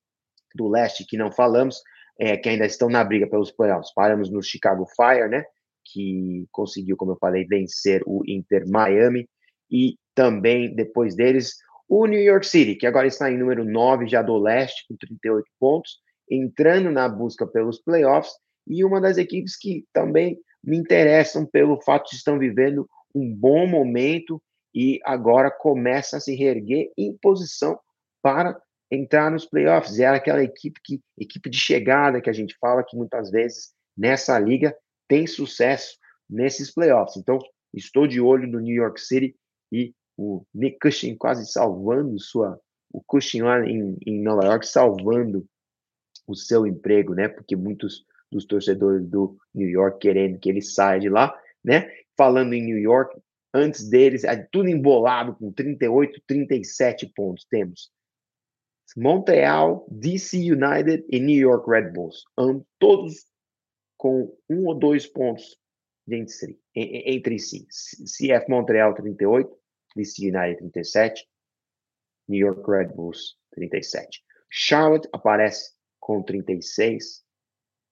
[0.58, 1.82] do leste que não falamos,
[2.20, 3.94] é, que ainda estão na briga pelos playoffs.
[3.94, 5.46] Paramos no Chicago Fire, né?
[5.86, 9.30] Que conseguiu, como eu falei, vencer o Inter Miami.
[9.72, 11.56] E também, depois deles,
[11.88, 15.46] o New York City, que agora está em número 9 já do leste, com 38
[15.60, 18.34] pontos, entrando na busca pelos playoffs.
[18.66, 23.66] E uma das equipes que também me interessam pelo fato de estão vivendo um bom
[23.66, 24.42] momento
[24.76, 27.80] e agora começa a se reerguer em posição
[28.22, 28.60] para
[28.92, 30.00] entrar nos playoffs.
[30.00, 34.38] Era aquela equipe que equipe de chegada que a gente fala que muitas vezes nessa
[34.40, 34.76] liga
[35.08, 35.98] tem sucesso
[36.30, 37.18] nesses playoffs.
[37.18, 37.40] Então,
[37.74, 39.36] estou de olho no New York City
[39.72, 42.60] e o Nick Cushing quase salvando sua
[42.92, 45.46] o Cushing lá em, em Nova York salvando
[46.26, 47.28] o seu emprego, né?
[47.28, 51.90] Porque muitos dos torcedores do New York querendo que ele saia de lá, né?
[52.18, 53.16] Falando em New York,
[53.54, 57.46] antes deles, é tudo embolado com 38, 37 pontos.
[57.50, 57.92] Temos
[58.96, 62.24] Montreal, DC United e New York Red Bulls.
[62.80, 63.26] Todos
[63.98, 65.58] com um ou dois pontos
[66.10, 66.60] entre.
[66.76, 67.68] Entre si.
[67.68, 69.50] CF Montreal 38,
[69.96, 71.28] DC United 37,
[72.30, 74.24] New York Red Bulls 37.
[74.50, 77.26] Charlotte aparece com 36,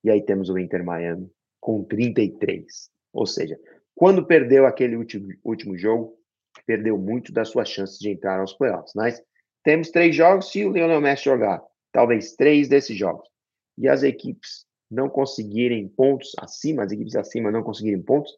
[0.03, 1.29] e aí temos o Inter Miami
[1.60, 2.89] com 33.
[3.12, 3.60] Ou seja,
[3.95, 6.17] quando perdeu aquele último, último jogo,
[6.65, 8.93] perdeu muito das suas chances de entrar aos playoffs.
[8.95, 9.21] Mas
[9.65, 13.28] temos três jogos, se o Lionel Messi jogar, talvez três desses jogos,
[13.75, 18.32] e as equipes não conseguirem pontos acima, as equipes acima não conseguirem pontos,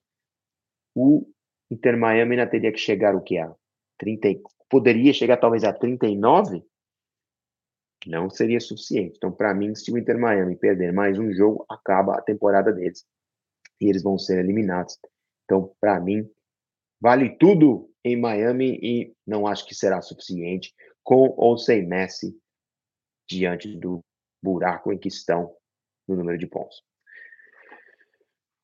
[0.96, 1.28] o
[1.70, 3.38] Inter Miami ainda teria que chegar o que?
[3.38, 3.54] A
[4.00, 6.64] 30, poderia chegar talvez a 39?
[8.08, 9.18] Não seria suficiente.
[9.18, 13.06] Então, para mim, se o Inter Miami perder mais um jogo, acaba a temporada deles.
[13.82, 14.98] E eles vão ser eliminados.
[15.44, 16.26] Então, para mim,
[17.02, 20.74] vale tudo em Miami e não acho que será suficiente
[21.08, 22.38] com ou sem Messi
[23.30, 24.04] diante do
[24.44, 25.56] buraco em que estão
[26.06, 26.84] no número de pontos.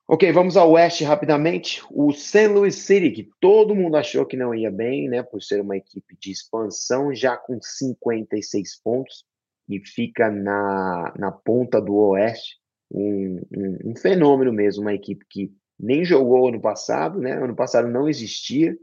[0.05, 1.81] Ok, vamos ao Oeste rapidamente.
[1.89, 2.47] O St.
[2.47, 6.17] Louis City, que todo mundo achou que não ia bem, né, por ser uma equipe
[6.19, 9.23] de expansão, já com 56 pontos
[9.69, 12.57] e fica na, na ponta do Oeste.
[12.91, 17.41] Um, um, um fenômeno mesmo, uma equipe que nem jogou ano passado, né?
[17.41, 18.77] Ano passado não existia,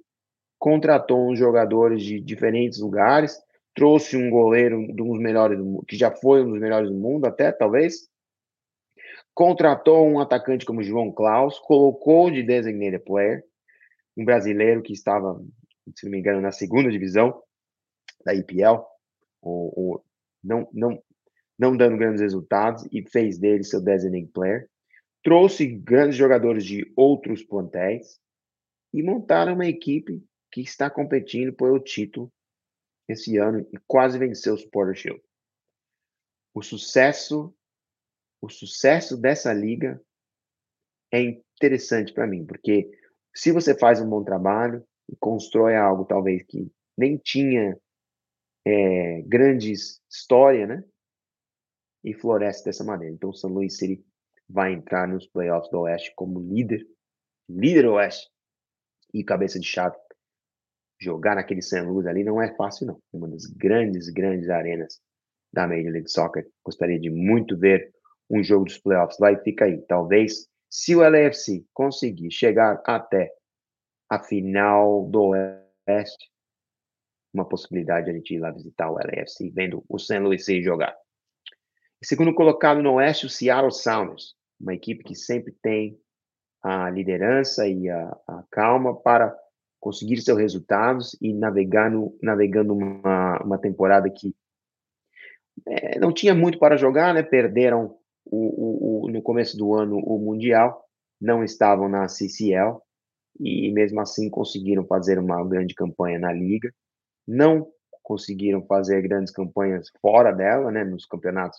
[0.59, 3.39] contratou uns jogadores de diferentes lugares,
[3.75, 7.27] trouxe um goleiro um dos melhores do que já foi um dos melhores do mundo,
[7.27, 8.09] até talvez.
[9.35, 13.45] Contratou um atacante como João Klaus, colocou de designated player,
[14.17, 15.41] um brasileiro que estava,
[15.97, 17.41] se não me engano, na segunda divisão
[18.25, 18.83] da IPL,
[19.41, 20.05] ou, ou
[20.43, 21.03] não, não,
[21.59, 24.69] não dando grandes resultados, e fez dele seu designated player.
[25.23, 28.19] Trouxe grandes jogadores de outros plantéis
[28.93, 32.33] e montaram uma equipe que está competindo pelo título
[33.13, 35.23] esse ano e quase venceu o Supporter Shield.
[36.55, 37.55] O sucesso,
[38.41, 40.03] o sucesso dessa liga
[41.13, 42.91] é interessante para mim, porque
[43.35, 47.79] se você faz um bom trabalho e constrói algo talvez que nem tinha
[48.67, 49.23] é,
[50.09, 50.85] história, né?
[52.03, 53.15] E floresce dessa maneira.
[53.15, 54.05] Então, o São Luís City
[54.49, 56.87] vai entrar nos playoffs do Oeste como líder,
[57.49, 58.31] líder Oeste
[59.13, 59.97] e cabeça de chave
[61.01, 61.83] jogar naquele St.
[61.83, 63.03] Louis ali não é fácil, não.
[63.13, 65.01] Uma das grandes, grandes arenas
[65.53, 66.49] da Major League Soccer.
[66.65, 67.93] Gostaria de muito ver
[68.31, 69.81] um jogo dos playoffs lá e fica aí.
[69.87, 73.33] Talvez, se o LAFC conseguir chegar até
[74.09, 76.31] a final do Oeste,
[77.33, 80.19] uma possibilidade de a gente ir lá visitar o LAFC vendo o St.
[80.19, 80.95] Louis jogar.
[82.03, 85.99] Segundo colocado no Oeste, o Seattle Sounders, uma equipe que sempre tem
[86.63, 89.35] a liderança e a, a calma para
[89.81, 94.35] conseguir seus resultados e navegar no, navegando uma, uma temporada que
[95.67, 97.23] é, não tinha muito para jogar, né?
[97.23, 100.85] Perderam o, o, o, no começo do ano o Mundial,
[101.21, 102.81] não estavam na CCL
[103.39, 106.73] e mesmo assim conseguiram fazer uma grande campanha na liga.
[107.27, 107.69] Não
[108.03, 110.85] conseguiram fazer grandes campanhas fora dela, né?
[110.85, 111.59] Nos campeonatos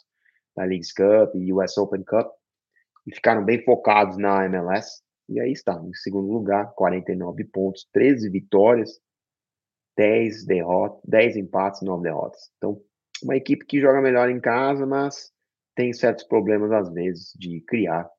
[0.55, 2.29] da Leagues Cup e US Open Cup
[3.07, 5.01] e ficaram bem focados na MLS.
[5.29, 8.99] E aí está, em segundo lugar, 49 pontos, 13 vitórias,
[9.97, 12.51] 10 derrotas, 10 empates, 9 derrotas.
[12.57, 12.81] Então,
[13.23, 15.31] uma equipe que joga melhor em casa, mas
[15.75, 18.09] tem certos problemas às vezes de criar,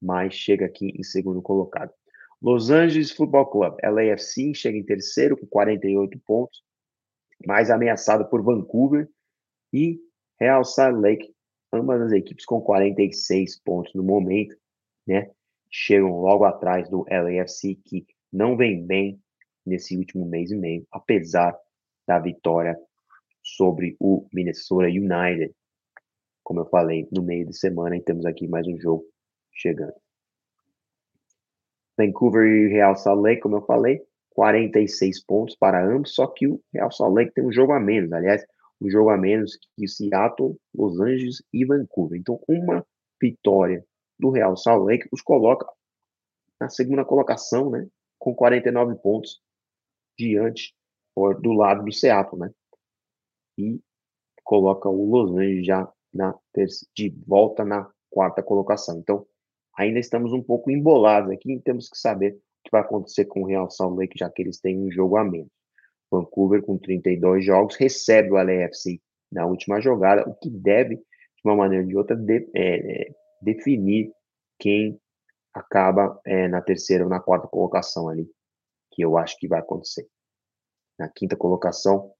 [0.00, 1.92] mas chega aqui em segundo colocado.
[2.40, 6.62] Los Angeles Football Club, LAFC, chega em terceiro com 48 pontos,
[7.46, 9.08] mais ameaçado por Vancouver
[9.72, 9.98] e
[10.38, 11.34] Real Salt Lake,
[11.72, 14.56] ambas as equipes com 46 pontos no momento,
[15.06, 15.30] né?
[15.76, 19.20] Chegam logo atrás do LAFC, que não vem bem
[19.66, 21.58] nesse último mês e meio, apesar
[22.06, 22.78] da vitória
[23.42, 25.52] sobre o Minnesota United.
[26.44, 29.04] Como eu falei, no meio de semana, e temos aqui mais um jogo
[29.52, 29.94] chegando.
[31.98, 34.00] Vancouver e Real Salt como eu falei,
[34.30, 38.44] 46 pontos para ambos, só que o Real Salt tem um jogo a menos, aliás,
[38.80, 42.18] um jogo a menos que Seattle, Los Angeles e Vancouver.
[42.18, 42.86] Então, uma
[43.20, 43.84] vitória
[44.18, 45.66] do Real Salt Lake os coloca
[46.60, 47.86] na segunda colocação, né,
[48.18, 49.40] com 49 pontos
[50.18, 50.74] diante
[51.40, 52.50] do lado do Seattle, né?
[53.58, 53.80] E
[54.42, 56.34] coloca o Los Angeles já na
[56.96, 58.98] de volta na quarta colocação.
[58.98, 59.26] Então,
[59.76, 63.42] ainda estamos um pouco embolados aqui e temos que saber o que vai acontecer com
[63.42, 65.50] o Real Salt Lake, já que eles têm um jogo a menos.
[66.10, 69.00] Vancouver, com 32 jogos, recebe o LAFC
[69.30, 71.02] na última jogada, o que deve, de
[71.44, 74.12] uma maneira ou de outra, de, é, é, definir
[74.58, 74.98] quem
[75.52, 78.28] acaba é, na terceira ou na quarta colocação ali,
[78.90, 80.08] que eu acho que vai acontecer.
[80.98, 82.12] Na quinta colocação,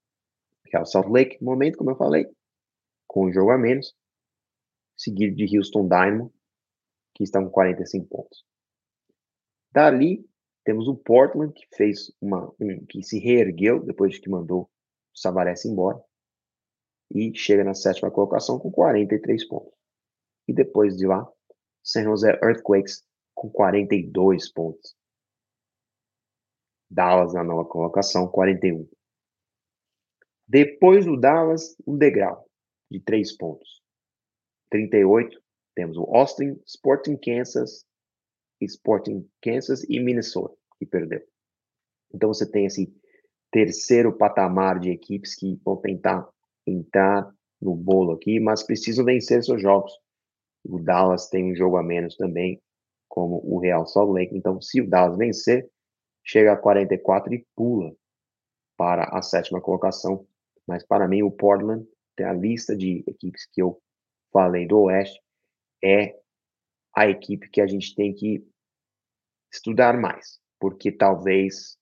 [0.71, 2.27] Real Salt Lake, no momento, como eu falei,
[3.07, 3.93] com um jogo a menos,
[4.97, 6.33] seguido de Houston Dynamo,
[7.13, 8.45] que está com 45 pontos.
[9.71, 10.25] Dali,
[10.63, 14.69] temos o Portland, que fez uma, um, que se reergueu depois de que mandou o
[15.13, 16.01] Savarese embora,
[17.13, 19.74] e chega na sétima colocação com 43 pontos.
[20.47, 21.27] E depois de lá,
[21.83, 24.95] San Jose Earthquakes com 42 pontos.
[26.89, 28.87] Dallas na nova colocação, 41.
[30.47, 32.47] Depois do Dallas, um degrau
[32.89, 33.81] de 3 pontos.
[34.69, 35.41] 38,
[35.75, 37.85] temos o Austin, Sporting Kansas,
[38.61, 41.21] Sporting Kansas e Minnesota, que perdeu.
[42.13, 42.93] Então você tem esse
[43.51, 46.27] terceiro patamar de equipes que vão tentar
[46.65, 47.29] entrar
[47.61, 49.91] no bolo aqui, mas precisam vencer seus jogos.
[50.65, 52.61] O Dallas tem um jogo a menos também,
[53.07, 54.35] como o Real Salt Lake.
[54.35, 55.69] Então, se o Dallas vencer,
[56.23, 57.93] chega a 44 e pula
[58.77, 60.25] para a sétima colocação.
[60.67, 63.79] Mas para mim, o Portland tem a lista de equipes que eu
[64.31, 65.21] falei do Oeste
[65.83, 66.15] é
[66.95, 68.43] a equipe que a gente tem que
[69.51, 71.77] estudar mais, porque talvez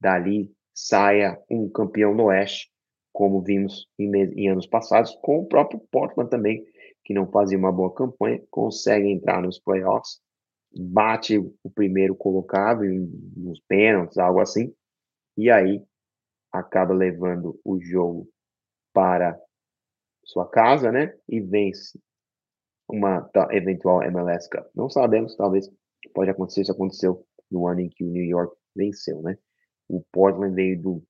[0.00, 2.70] dali saia um campeão no Oeste,
[3.12, 6.64] como vimos em, em anos passados, com o próprio Portland também,
[7.08, 10.20] que não fazia uma boa campanha, consegue entrar nos playoffs,
[10.70, 12.82] bate o primeiro colocado
[13.34, 14.74] nos pênaltis, algo assim,
[15.34, 15.82] e aí
[16.52, 18.28] acaba levando o jogo
[18.92, 19.40] para
[20.22, 21.16] sua casa, né?
[21.26, 21.98] E vence
[22.86, 24.66] uma eventual MLS Cup.
[24.74, 25.66] Não sabemos, talvez
[26.12, 29.38] pode acontecer, isso aconteceu no ano em que o New York venceu, né?
[29.88, 31.02] O Portland veio do.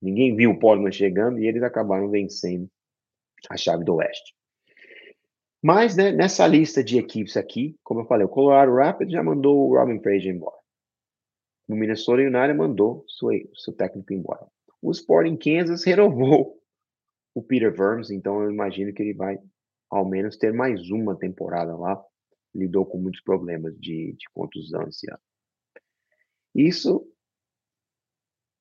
[0.00, 2.70] Ninguém viu o Portland chegando e eles acabaram vencendo
[3.48, 4.38] a chave do Oeste.
[5.62, 9.68] Mas, né, nessa lista de equipes aqui, como eu falei, o Colorado Rapids já mandou
[9.68, 10.56] o Robin Fraser embora.
[11.68, 14.46] O Minnesota United mandou seu, seu técnico embora.
[14.82, 16.58] O Sporting Kansas renovou
[17.34, 19.38] o Peter Vermes, então eu imagino que ele vai
[19.90, 22.02] ao menos ter mais uma temporada lá.
[22.54, 25.20] Lidou com muitos problemas de, de contusão esse ano.
[26.54, 27.06] Isso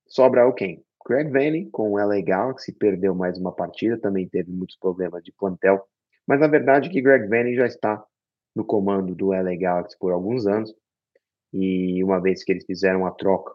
[0.07, 0.83] sobra o quem?
[1.07, 5.31] Greg Vanney com o LA Galaxy perdeu mais uma partida, também teve muitos problemas de
[5.31, 5.88] plantel,
[6.29, 8.05] mas a verdade é que Greg Vanney já está
[8.55, 10.71] no comando do LA Galaxy por alguns anos
[11.51, 13.51] e uma vez que eles fizeram a troca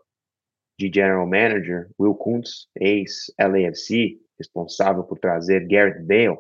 [0.77, 6.37] de general manager, Will Kuntz, ex-LAFC, responsável por trazer Garrett Bale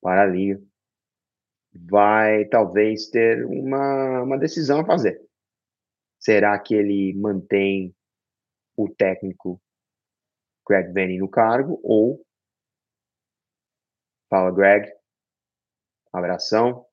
[0.00, 0.58] para a liga,
[1.74, 5.20] vai talvez ter uma, uma decisão a fazer.
[6.18, 7.94] Será que ele mantém
[8.78, 9.60] o técnico
[10.66, 12.24] Greg Vanney no cargo ou
[14.30, 14.95] fala Greg,
[16.18, 16.84] abração,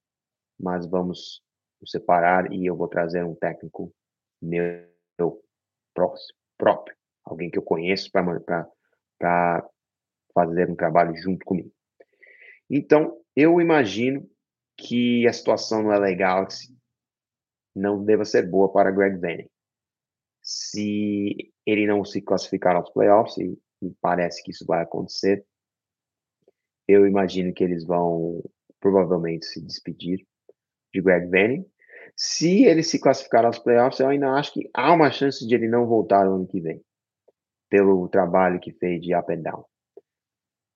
[0.60, 1.44] mas vamos
[1.82, 3.94] nos separar e eu vou trazer um técnico
[4.42, 4.88] meu,
[5.94, 9.68] próximo, próprio, alguém que eu conheço para
[10.34, 11.72] fazer um trabalho junto comigo.
[12.70, 14.30] Então, eu imagino
[14.78, 16.76] que a situação no LA Galaxy
[17.76, 19.50] não deva ser boa para Greg Vanney.
[20.42, 25.46] Se ele não se classificar aos playoffs, e, e parece que isso vai acontecer,
[26.88, 28.44] eu imagino que eles vão
[28.84, 30.28] provavelmente se despedir
[30.94, 31.66] de Greg Vanney.
[32.18, 35.70] Se ele se classificar aos playoffs, eu ainda acho que há uma chance de ele
[35.70, 36.84] não voltar no ano que vem,
[37.70, 39.64] pelo trabalho que fez de up and down.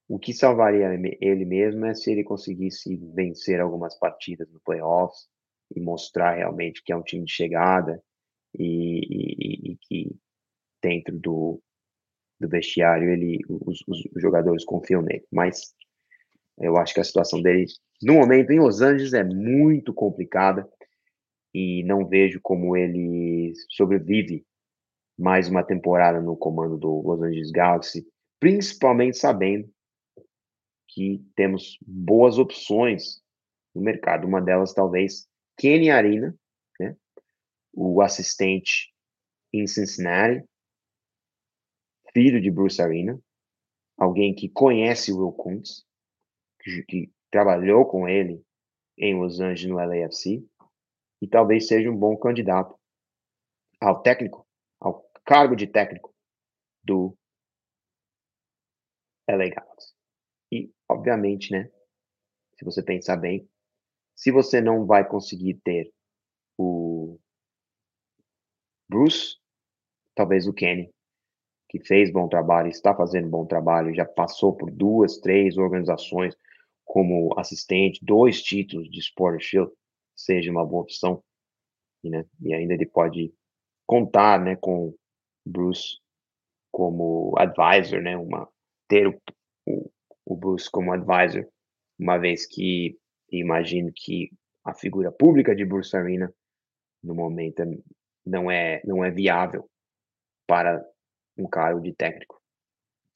[0.07, 0.87] O que salvaria
[1.19, 5.27] ele mesmo é se ele conseguisse vencer algumas partidas no playoffs
[5.75, 8.01] e mostrar realmente que é um time de chegada
[8.57, 10.15] e, e, e que
[10.81, 11.61] dentro do,
[12.39, 15.25] do vestiário ele os, os, jogadores confiam nele.
[15.29, 15.75] Mas
[16.57, 17.65] eu acho que a situação dele
[18.01, 20.67] no momento em Los Angeles é muito complicada
[21.53, 24.45] e não vejo como ele sobrevive
[25.17, 28.07] mais uma temporada no comando do Los Angeles Galaxy,
[28.39, 29.69] principalmente sabendo
[30.87, 33.21] que temos boas opções
[33.73, 34.27] no mercado.
[34.27, 35.27] Uma delas, talvez,
[35.57, 36.35] Kenny Arena,
[36.79, 36.95] né?
[37.73, 38.93] o assistente
[39.51, 40.43] em Cincinnati,
[42.13, 43.19] filho de Bruce Arena,
[43.97, 45.85] alguém que conhece Will Kuntz,
[46.87, 48.43] que, trabalhou com ele
[48.97, 50.45] em Los Angeles no LAFC,
[51.21, 52.77] e talvez seja um bom candidato
[53.81, 54.47] ao técnico,
[54.79, 56.13] ao cargo de técnico
[56.83, 57.15] do
[59.29, 59.93] LA Galaxy.
[60.51, 61.69] E, obviamente, né?
[62.55, 63.47] Se você pensar bem,
[64.15, 65.93] se você não vai conseguir ter
[66.57, 67.19] o
[68.89, 69.37] Bruce,
[70.15, 70.91] talvez o Kenny,
[71.69, 76.35] que fez bom trabalho, está fazendo bom trabalho, já passou por duas, três organizações
[76.87, 79.71] como assistente, dois títulos de Sport Shield,
[80.15, 81.23] seja uma boa opção,
[82.03, 82.25] né?
[82.41, 83.31] E ainda ele pode
[83.85, 84.95] contar, né, com
[85.45, 85.99] Bruce
[86.71, 88.49] como advisor, né, uma
[88.87, 89.21] ter o,
[89.65, 89.91] o
[90.27, 91.47] o Bruce como advisor
[91.97, 92.97] uma vez que
[93.31, 94.29] imagino que
[94.63, 96.31] a figura pública de Bruce Arena
[97.01, 97.63] no momento
[98.25, 99.69] não é não é viável
[100.45, 100.85] para
[101.37, 102.41] um cargo de técnico,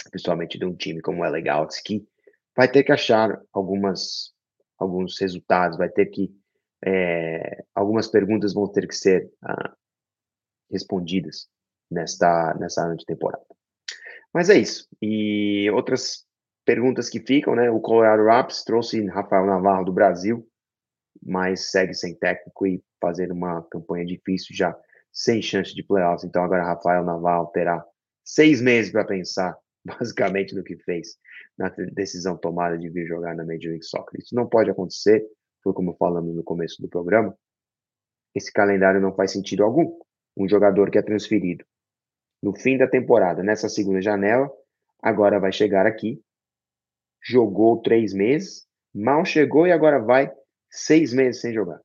[0.09, 2.07] principalmente de um time como o LA Galaxy, que
[2.55, 4.33] vai ter que achar algumas
[4.77, 6.33] alguns resultados, vai ter que
[6.83, 9.75] é, algumas perguntas vão ter que ser ah,
[10.71, 11.47] respondidas
[11.89, 13.45] nesta nessa ano de temporada.
[14.33, 14.87] Mas é isso.
[15.01, 16.25] E outras
[16.65, 17.69] perguntas que ficam, né?
[17.69, 20.47] O Colorado Rapids trouxe Rafael Navarro do Brasil,
[21.21, 24.75] mas segue sem técnico e fazendo uma campanha difícil já
[25.11, 26.23] sem chance de playoffs.
[26.23, 27.83] Então agora Rafael Navarro terá
[28.23, 31.17] seis meses para pensar basicamente no que fez
[31.57, 34.19] na decisão tomada de vir jogar na Major League Soccer.
[34.19, 35.25] Isso não pode acontecer,
[35.63, 37.35] foi como falamos no começo do programa.
[38.33, 39.97] Esse calendário não faz sentido algum.
[40.37, 41.65] Um jogador que é transferido
[42.41, 44.51] no fim da temporada, nessa segunda janela,
[45.01, 46.21] agora vai chegar aqui,
[47.23, 50.31] jogou três meses, mal chegou e agora vai
[50.69, 51.79] seis meses sem jogar.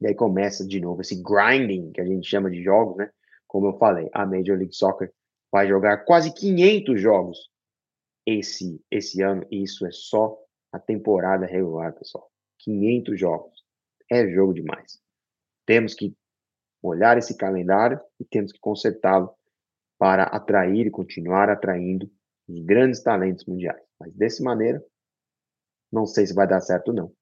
[0.00, 3.10] E aí começa de novo esse grinding que a gente chama de jogos, né?
[3.46, 5.12] Como eu falei, a Major League Soccer
[5.52, 7.50] vai jogar quase 500 jogos
[8.26, 10.38] esse esse ano, e isso é só
[10.72, 12.30] a temporada regular, pessoal.
[12.60, 13.62] 500 jogos.
[14.10, 15.00] É jogo demais.
[15.66, 16.16] Temos que
[16.82, 19.34] olhar esse calendário e temos que consertá-lo
[19.98, 22.10] para atrair e continuar atraindo
[22.48, 23.82] os grandes talentos mundiais.
[23.98, 24.84] Mas dessa maneira,
[25.92, 27.14] não sei se vai dar certo não.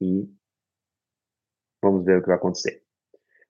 [0.00, 0.28] E
[1.82, 2.82] vamos ver o que vai acontecer.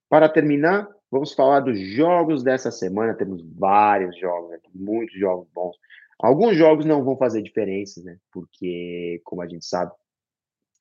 [0.09, 3.14] Para terminar, vamos falar dos jogos dessa semana.
[3.14, 5.76] Temos vários jogos muitos jogos bons.
[6.18, 8.18] Alguns jogos não vão fazer diferença, né?
[8.32, 9.92] Porque, como a gente sabe,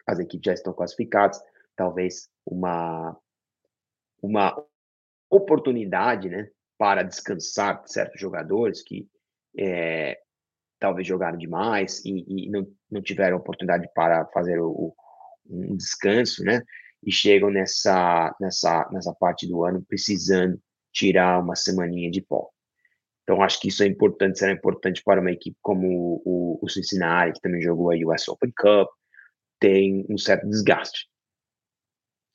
[0.07, 1.41] as equipes já estão classificadas.
[1.76, 3.17] Talvez uma
[4.21, 4.55] uma
[5.30, 9.05] oportunidade, né, para descansar certos jogadores que
[9.57, 10.17] é,
[10.80, 14.95] talvez jogaram demais e, e, não, não tiveram oportunidade para fazer o, o,
[15.49, 16.63] um descanso, né?
[17.06, 20.60] E chegam nessa, nessa, nessa parte do ano precisando
[20.91, 22.49] tirar uma semaninha de pó.
[23.24, 27.34] Então, acho que isso é importante, será importante para uma equipe como o, o Cincinnati,
[27.34, 28.89] que também jogou a US Open Cup,
[29.60, 31.08] tem um certo desgaste.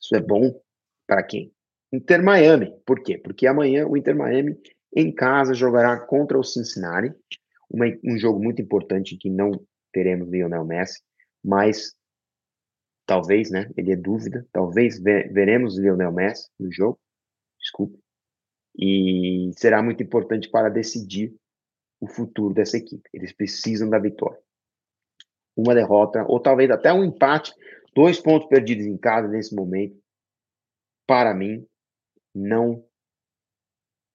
[0.01, 0.59] Isso é bom
[1.05, 1.53] para quem?
[1.93, 2.73] Inter Miami.
[2.85, 3.17] Por quê?
[3.17, 4.57] Porque amanhã o Inter Miami
[4.95, 7.13] em casa jogará contra o Cincinnati,
[7.69, 9.51] uma, um jogo muito importante que não
[9.93, 11.01] teremos Lionel Messi,
[11.43, 11.93] mas
[13.09, 13.71] talvez, né?
[13.75, 16.99] Ele é dúvida, talvez ve veremos Lionel Messi no jogo,
[17.59, 17.97] desculpe,
[18.77, 21.35] e será muito importante para decidir
[21.99, 23.09] o futuro dessa equipe.
[23.11, 24.39] Eles precisam da vitória.
[25.57, 27.51] Uma derrota, ou talvez até um empate,
[27.95, 29.99] dois pontos perdidos em casa nesse momento,
[31.07, 31.65] para mim,
[32.33, 32.85] não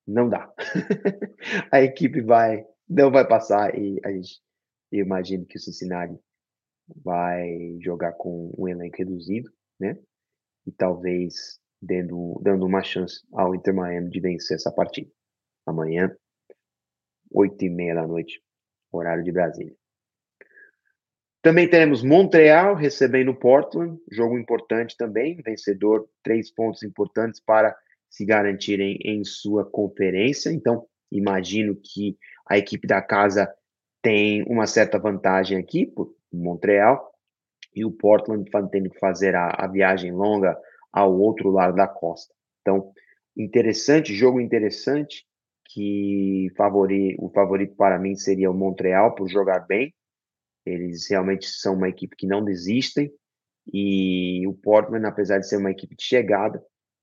[0.07, 0.55] não dá.
[1.73, 4.41] a equipe vai não vai passar e a gente
[4.93, 6.17] eu imagino que o Cincinnati
[6.89, 9.99] vai jogar com um elenco reduzido, né?
[10.66, 15.11] E talvez dando, dando uma chance ao Inter Miami de vencer essa partida.
[15.66, 16.14] Amanhã,
[17.30, 18.43] oito e meia da noite,
[18.93, 19.74] horário de Brasília.
[21.43, 27.76] Também teremos Montreal recebendo Portland, jogo importante também, vencedor, três pontos importantes para
[28.09, 30.51] se garantirem em sua conferência.
[30.51, 32.16] Então, imagino que
[32.49, 33.53] a equipe da casa
[34.01, 37.14] tem uma certa vantagem aqui, por Montreal,
[37.74, 40.57] e o Portland tendo que fazer a, a viagem longa
[40.93, 42.32] ao outro lado da costa.
[42.61, 42.93] Então,
[43.37, 45.26] interessante, jogo interessante,
[45.66, 49.93] que favori, o favorito para mim seria o Montreal por jogar bem.
[50.64, 53.11] Eles realmente são uma equipe que não desistem.
[53.72, 56.62] E o Portland, apesar de ser uma equipe de chegada,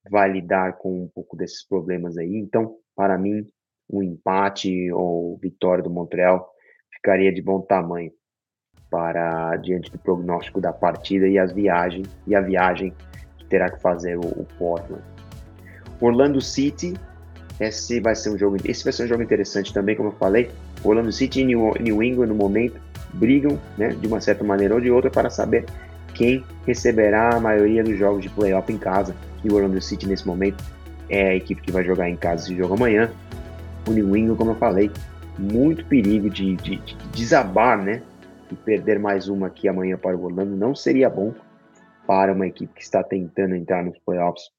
[0.10, 2.36] vai lidar com um pouco desses problemas aí.
[2.36, 3.46] Então, para mim,
[3.90, 6.50] um empate ou vitória do Montreal
[6.94, 8.12] ficaria de bom tamanho
[8.92, 12.94] para diante do prognóstico da partida e as viagens e a viagem
[13.38, 15.02] que terá que fazer o, o Portland.
[16.02, 16.94] Orlando City,
[17.58, 20.52] esse vai ser um jogo, esse vai ser um jogo interessante também, como eu falei.
[20.84, 22.82] Orlando City e New, New England no momento
[23.14, 25.66] brigam, né, de uma certa maneira ou de outra para saber
[26.14, 29.16] quem receberá a maioria dos jogos de playoff em casa.
[29.44, 30.62] E o Orlando City, nesse momento,
[31.10, 33.10] é a equipe que vai jogar em casa esse jogo amanhã.
[33.88, 34.92] O New England, como eu falei,
[35.38, 38.02] muito perigo de, de, de desabar, né?
[38.52, 41.34] E perder mais uma aqui amanhã para o Orlando não seria bom
[42.06, 44.50] para uma equipe que está tentando entrar nos playoffs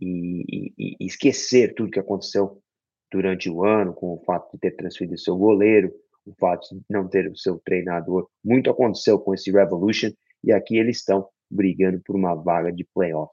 [0.00, 2.62] e, e, e esquecer tudo que aconteceu
[3.10, 5.92] durante o ano, com o fato de ter transferido seu goleiro,
[6.24, 8.26] o fato de não ter o seu treinador.
[8.42, 10.10] Muito aconteceu com esse Revolution
[10.42, 13.30] e aqui eles estão brigando por uma vaga de playoff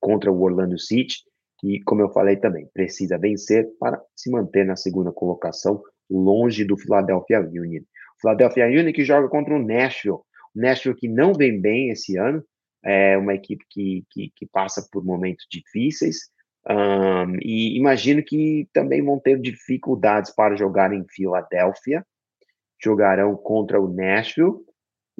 [0.00, 1.16] contra o Orlando City,
[1.58, 6.78] que, como eu falei também, precisa vencer para se manter na segunda colocação, longe do
[6.78, 7.82] Philadelphia Union.
[8.18, 10.18] O Philadelphia Union que joga contra o Nashville.
[10.54, 12.44] Nashville que não vem bem esse ano,
[12.84, 16.30] é uma equipe que, que, que passa por momentos difíceis,
[16.68, 22.04] um, e imagino que também vão ter dificuldades para jogar em Filadélfia,
[22.82, 24.56] jogarão contra o Nashville,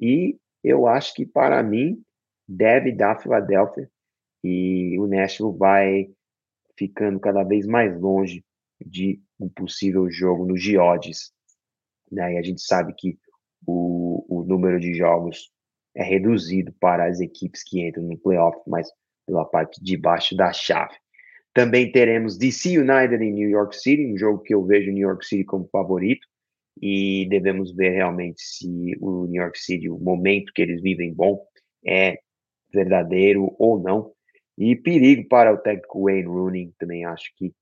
[0.01, 2.03] e eu acho que para mim
[2.47, 3.91] deve dar Filadélfia,
[4.45, 6.11] e o Nashville vai
[6.77, 8.45] ficando cada vez mais longe
[8.85, 11.33] de um possível jogo no Geodes.
[12.11, 12.35] Né?
[12.35, 13.19] E a gente sabe que
[13.67, 15.51] o, o número de jogos
[15.95, 18.89] é reduzido para as equipes que entram no playoff, mas
[19.27, 20.95] pela parte de baixo da chave.
[21.53, 25.27] Também teremos DC United em New York City, um jogo que eu vejo New York
[25.27, 26.27] City como favorito,
[26.81, 31.45] e devemos ver realmente se o New York City, o momento que eles vivem bom,
[31.85, 32.19] é
[32.73, 34.13] verdadeiro ou não.
[34.57, 37.53] E perigo para o técnico Wayne Rooney, também acho que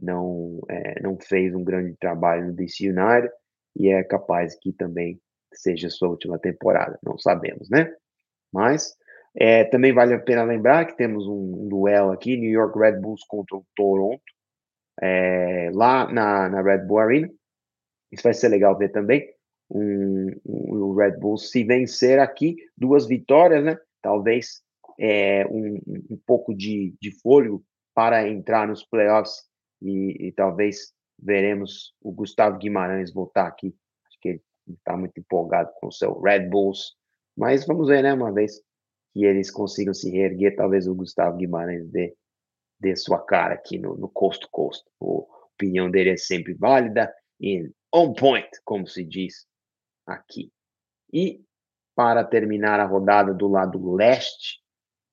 [0.00, 3.30] não, é, não fez um grande trabalho no DC United
[3.78, 5.20] e é capaz que também
[5.52, 7.94] seja sua última temporada, não sabemos, né?
[8.52, 8.96] Mas
[9.34, 13.00] é, também vale a pena lembrar que temos um, um, duelo aqui, New York Red
[13.00, 14.22] Bulls contra o Toronto,
[15.00, 17.30] é, lá na, na Red Bull Arena.
[18.10, 19.28] Isso vai ser legal ver também.
[19.70, 23.78] Um, um, o Red Bulls se vencer aqui, duas vitórias, né?
[24.00, 24.62] Talvez
[24.98, 25.78] é, um,
[26.10, 27.62] um pouco de, de fôlego
[27.94, 29.44] para entrar nos playoffs
[29.82, 33.74] e, e talvez veremos o Gustavo Guimarães voltar aqui.
[34.06, 36.94] Acho que ele está muito empolgado com o seu Red Bulls.
[37.36, 38.60] Mas vamos ver, né, uma vez
[39.12, 42.14] que eles consigam se reerguer, talvez o Gustavo Guimarães dê,
[42.78, 44.84] dê sua cara aqui no, no Coast to Coast.
[45.00, 49.46] A opinião dele é sempre válida e on point, como se diz
[50.06, 50.52] aqui.
[51.12, 51.42] E
[51.94, 54.60] para terminar a rodada do lado leste,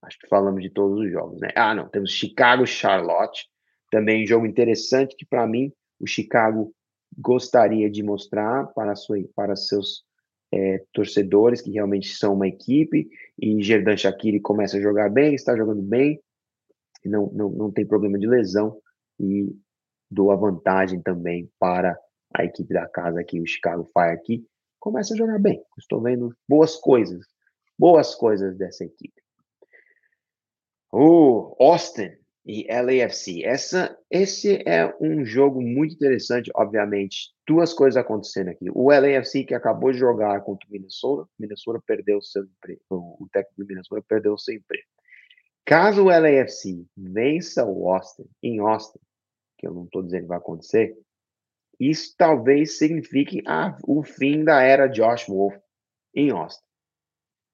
[0.01, 1.49] acho que falamos de todos os jogos, né?
[1.55, 3.47] Ah, não, temos Chicago Charlotte,
[3.89, 5.71] também um jogo interessante que para mim
[6.03, 6.73] o Chicago
[7.17, 10.03] gostaria de mostrar para, sua, para seus
[10.53, 13.09] é, torcedores que realmente são uma equipe
[13.41, 16.21] e Gerdan Shaqiri começa a jogar bem, está jogando bem,
[17.05, 18.77] não, não, não tem problema de lesão
[19.17, 19.55] e
[20.11, 21.97] dou a vantagem também para
[22.35, 24.45] a equipe da casa aqui, o Chicago Fire aqui,
[24.79, 25.63] começa a jogar bem.
[25.77, 27.25] Estou vendo boas coisas,
[27.79, 29.21] boas coisas dessa equipe.
[30.91, 32.11] O Austin
[32.45, 33.43] e LAFC.
[33.43, 37.33] Essa, esse é um jogo muito interessante, obviamente.
[37.47, 38.69] Duas coisas acontecendo aqui.
[38.73, 42.81] O LAFC que acabou de jogar contra o Minnesota, Minnesota perdeu seu emprego.
[42.89, 44.87] O técnico do Minnesota perdeu seu emprego.
[45.65, 48.99] Caso o LAFC vença o Austin, em Austin,
[49.57, 50.97] que eu não estou dizendo que vai acontecer,
[51.79, 55.55] isso talvez signifique ah, o fim da era Josh Wolf
[56.13, 56.65] em Austin.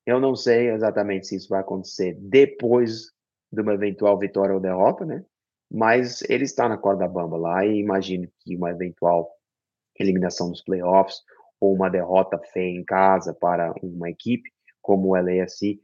[0.05, 3.11] Eu não sei exatamente se isso vai acontecer depois
[3.51, 5.23] de uma eventual vitória ou derrota, né?
[5.71, 9.29] Mas ele está na corda bamba lá e imagino que uma eventual
[9.99, 11.17] eliminação dos playoffs
[11.59, 14.49] ou uma derrota feia em casa para uma equipe
[14.81, 15.79] como o LAFC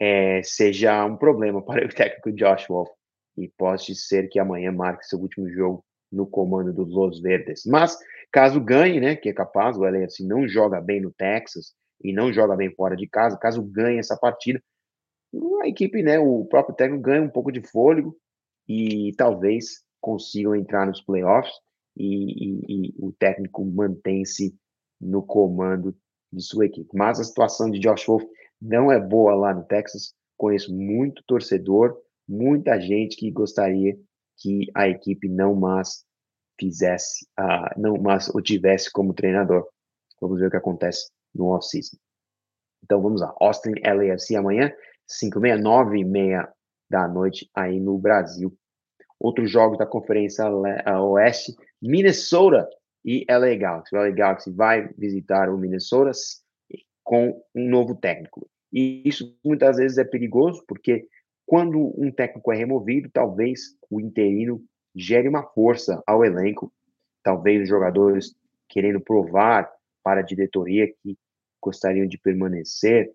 [0.00, 2.90] é, seja um problema para o técnico Josh Wolf
[3.36, 7.62] e pode ser que amanhã marque seu último jogo no comando dos Los Verdes.
[7.64, 7.96] Mas
[8.30, 12.32] caso ganhe, né, que é capaz, o LAFC não joga bem no Texas e não
[12.32, 14.60] joga bem fora de casa, caso ganhe essa partida,
[15.62, 18.16] a equipe, né, o próprio técnico ganha um pouco de fôlego
[18.68, 21.52] e talvez consigam entrar nos playoffs
[21.96, 24.54] e, e, e o técnico mantém-se
[25.00, 25.96] no comando
[26.32, 26.88] de sua equipe.
[26.94, 28.24] Mas a situação de Josh Wolf
[28.60, 30.14] não é boa lá no Texas.
[30.36, 31.96] Conheço muito torcedor,
[32.28, 33.96] muita gente que gostaria
[34.38, 36.04] que a equipe não mais
[36.58, 39.68] fizesse, uh, não mais o tivesse como treinador.
[40.20, 41.96] Vamos ver o que acontece no off-season.
[42.82, 43.34] Então vamos lá.
[43.40, 44.72] Austin LAFC amanhã.
[45.12, 46.48] 5 e meia, 9 e meia
[46.90, 48.56] da noite aí no Brasil.
[49.18, 52.68] Outros jogos da Conferência Oeste, Minnesota
[53.04, 53.94] e LA Galaxy.
[53.94, 56.10] O LA Galaxy vai visitar o Minnesota
[57.04, 58.48] com um novo técnico.
[58.72, 61.06] E isso muitas vezes é perigoso, porque
[61.46, 66.72] quando um técnico é removido, talvez o interino gere uma força ao elenco,
[67.22, 68.34] talvez os jogadores
[68.68, 69.70] querendo provar
[70.02, 71.16] para a diretoria que
[71.60, 73.12] gostariam de permanecer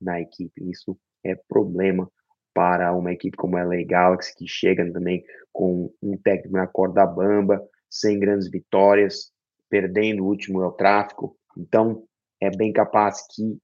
[0.00, 0.68] na equipe.
[0.70, 2.10] Isso é problema
[2.54, 7.06] para uma equipe como a LA Galaxy, que chega também com um técnico na corda
[7.06, 9.32] bamba, sem grandes vitórias,
[9.68, 11.36] perdendo o último é o tráfico.
[11.56, 12.04] Então,
[12.40, 13.58] é bem capaz que,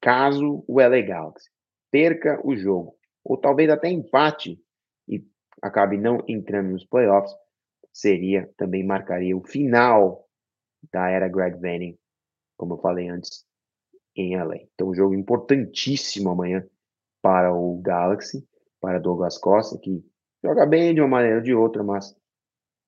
[0.00, 1.50] caso o LA Galaxy
[1.90, 4.60] perca o jogo, ou talvez até empate
[5.08, 5.24] e
[5.62, 7.34] acabe não entrando nos playoffs,
[7.92, 10.26] seria também marcaria o final
[10.92, 11.98] da era Greg Vanning,
[12.56, 13.44] como eu falei antes,
[14.14, 14.56] em LA.
[14.74, 16.66] Então, um jogo importantíssimo amanhã
[17.26, 18.46] para o Galaxy,
[18.80, 20.00] para Douglas Costa, que
[20.44, 22.14] joga bem de uma maneira ou de outra, mas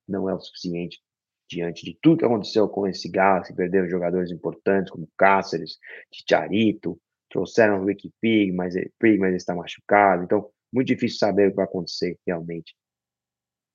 [0.07, 1.03] não é o suficiente
[1.51, 5.77] diante de tudo que aconteceu com esse Galaxy, perdeu jogadores importantes como Cáceres,
[6.13, 10.23] Ticharito, trouxeram o Ricky Pig, mas, ele está machucado.
[10.23, 12.77] Então, muito difícil saber o que vai acontecer realmente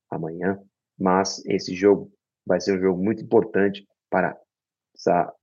[0.09, 0.57] amanhã.
[0.97, 2.09] Mas esse jogo
[2.45, 4.39] vai ser um jogo muito importante para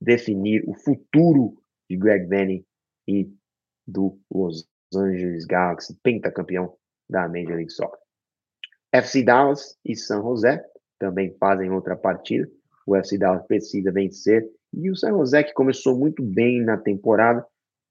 [0.01, 2.65] definir o futuro de Greg Benning
[3.07, 3.31] e
[3.85, 6.75] do Los Angeles Galaxy, pentacampeão
[7.09, 7.99] da Major League Soccer.
[8.91, 10.63] FC Dallas e San José
[10.99, 12.49] também fazem outra partida.
[12.85, 17.45] O FC Dallas precisa vencer e o San José, que começou muito bem na temporada,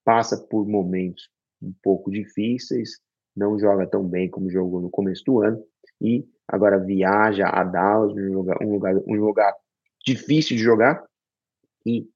[0.05, 1.29] passa por momentos
[1.63, 2.99] um pouco difíceis,
[3.37, 5.63] não joga tão bem como jogou no começo do ano
[6.01, 9.55] e agora viaja a Dallas, um lugar, um lugar, um lugar
[10.05, 11.05] difícil de jogar
[11.87, 12.09] e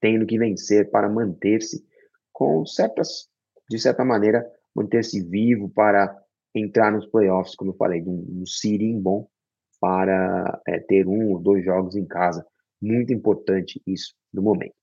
[0.00, 1.84] tendo que vencer para manter-se
[2.32, 3.28] com certas,
[3.72, 6.14] de certa maneira, manter-se vivo para
[6.54, 9.26] entrar nos playoffs, como eu falei, um, um seeding bom
[9.80, 12.46] para é, ter um ou dois jogos em casa.
[12.80, 14.74] Muito importante isso no momento.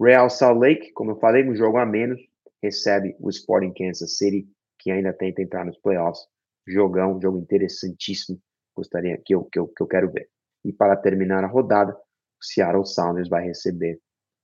[0.00, 2.20] Real Salt Lake, como eu falei, um jogo a menos,
[2.60, 4.44] recebe o Sporting Kansas City,
[4.80, 6.26] que ainda tenta entrar nos playoffs.
[6.66, 8.40] Jogão, jogo interessantíssimo,
[8.74, 10.28] gostaria que eu, que eu, que eu quero ver.
[10.64, 14.00] E para terminar a rodada, o Seattle Sounders vai receber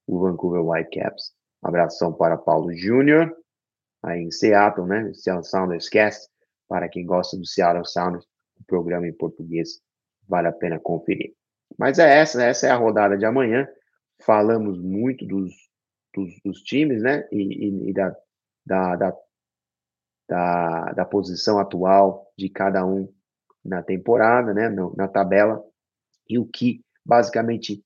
[0.07, 1.33] o Vancouver Whitecaps.
[1.63, 3.35] Abração para Paulo Júnior,
[4.03, 5.13] aí em Seattle, né?
[5.15, 6.29] Seattle Sounders Cast.
[6.69, 8.25] Para quem gosta do Seattle Sounders,
[8.59, 9.81] o programa em português
[10.29, 11.35] vale a pena conferir.
[11.77, 13.69] Mas é essa, essa é a rodada de amanhã.
[14.23, 15.53] Falamos muito dos,
[16.15, 17.27] dos, dos times, né?
[17.33, 18.17] E, e, e da,
[18.65, 19.17] da, da,
[20.29, 23.13] da, da, posição atual de cada um
[23.65, 24.69] na temporada, né?
[24.69, 25.63] No, na tabela.
[26.29, 27.85] E o que basicamente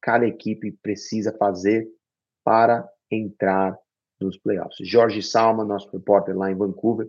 [0.00, 1.88] cada equipe precisa fazer
[2.44, 3.78] para entrar
[4.20, 4.76] nos playoffs.
[4.86, 7.08] Jorge Salma, nosso repórter lá em Vancouver,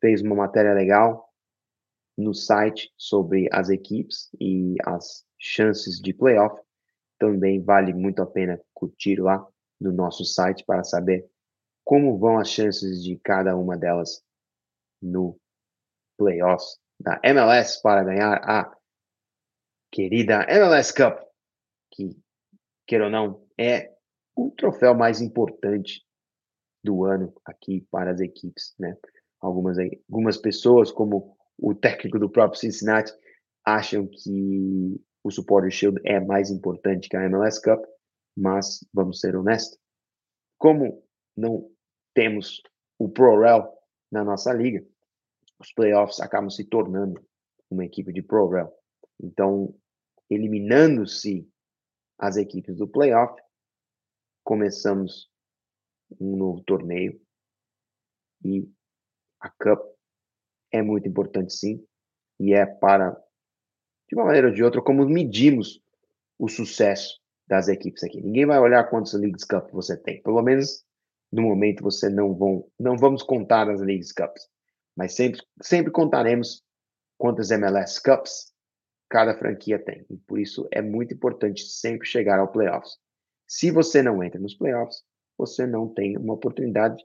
[0.00, 1.28] fez uma matéria legal
[2.16, 6.60] no site sobre as equipes e as chances de playoff.
[7.18, 9.46] Também vale muito a pena curtir lá
[9.80, 11.28] no nosso site para saber
[11.84, 14.22] como vão as chances de cada uma delas
[15.00, 15.38] no
[16.16, 18.76] playoffs da MLS para ganhar a
[19.90, 21.18] querida MLS Cup,
[21.90, 22.16] que,
[22.86, 23.92] queira ou não, é
[24.34, 26.04] o troféu mais importante
[26.84, 28.96] do ano aqui para as equipes, né?
[29.40, 29.76] Algumas,
[30.08, 33.12] algumas pessoas, como o técnico do próprio Cincinnati,
[33.64, 37.84] acham que o Supporter Shield é mais importante que a MLS Cup,
[38.36, 39.78] mas vamos ser honestos,
[40.58, 41.02] como
[41.36, 41.68] não
[42.14, 42.62] temos
[42.98, 43.72] o Pro Rel
[44.10, 44.84] na nossa liga,
[45.58, 47.20] os playoffs acabam se tornando
[47.70, 48.72] uma equipe de Pro Rel.
[49.20, 49.74] Então,
[50.28, 51.48] eliminando-se
[52.18, 53.34] as equipes do playoff,
[54.42, 55.30] começamos
[56.20, 57.20] um novo torneio
[58.44, 58.68] e
[59.40, 59.80] a Cup
[60.70, 61.84] é muito importante sim
[62.38, 63.12] e é para
[64.08, 65.80] de uma maneira ou de outra como medimos
[66.38, 68.20] o sucesso das equipes aqui.
[68.20, 70.22] Ninguém vai olhar quantos Leagues Cup você tem.
[70.22, 70.84] Pelo menos
[71.30, 74.48] no momento você não vão não vamos contar as Leagues Cups,
[74.96, 76.62] mas sempre sempre contaremos
[77.16, 78.52] quantas MLS Cups
[79.08, 80.04] cada franquia tem.
[80.10, 82.98] E por isso é muito importante sempre chegar ao playoffs.
[83.46, 85.02] Se você não entra nos playoffs,
[85.36, 87.02] você não tem uma oportunidade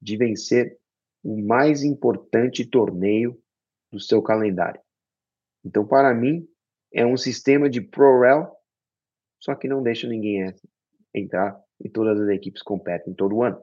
[0.00, 0.78] de vencer
[1.22, 3.40] o mais importante torneio
[3.90, 4.80] do seu calendário.
[5.64, 6.46] Então, para mim,
[6.92, 8.56] é um sistema de pro-rel,
[9.40, 10.54] só que não deixa ninguém
[11.14, 13.60] entrar e todas as equipes competem todo ano.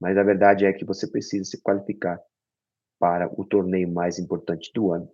[0.00, 2.20] Mas a verdade é que você precisa se qualificar
[2.98, 5.10] para o torneio mais importante do ano.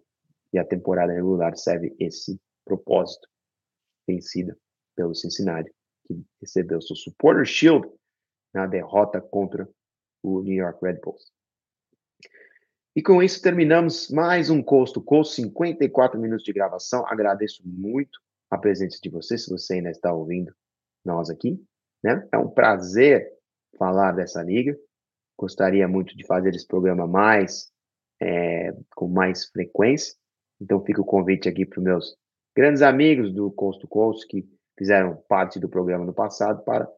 [0.52, 3.28] E a temporada regular serve esse propósito,
[4.06, 4.56] vencida
[4.96, 5.72] pelo Cincinnati,
[6.10, 7.88] que recebeu seu Supporter Shield
[8.52, 9.68] na derrota contra
[10.22, 11.32] o New York Red Bulls.
[12.96, 17.06] E com isso terminamos mais um Coast to Coast, 54 minutos de gravação.
[17.06, 18.18] Agradeço muito
[18.50, 20.52] a presença de você, se você ainda está ouvindo
[21.04, 21.62] nós aqui.
[22.02, 22.26] Né?
[22.32, 23.32] É um prazer
[23.78, 24.76] falar dessa liga.
[25.38, 27.70] Gostaria muito de fazer esse programa mais,
[28.20, 30.16] é, com mais frequência.
[30.60, 32.16] Então fica o convite aqui para os meus
[32.54, 34.46] grandes amigos do Coast to que
[34.78, 36.88] fizeram parte do programa no passado para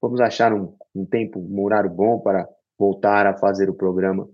[0.00, 2.48] vamos achar um, um tempo, um horário bom para
[2.78, 4.28] voltar a fazer o programa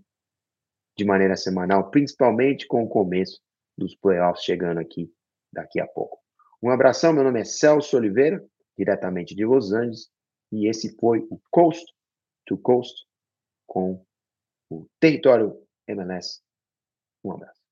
[0.97, 3.41] de maneira semanal, principalmente com o começo
[3.76, 5.12] dos playoffs chegando aqui
[5.53, 6.18] daqui a pouco.
[6.62, 8.43] Um abração, meu nome é Celso Oliveira,
[8.78, 10.09] diretamente de Los Angeles,
[10.51, 11.84] e esse foi o Coast
[12.47, 13.05] to Coast
[13.66, 14.03] com
[14.70, 16.41] o Território MLS.
[17.24, 17.65] Um abraço.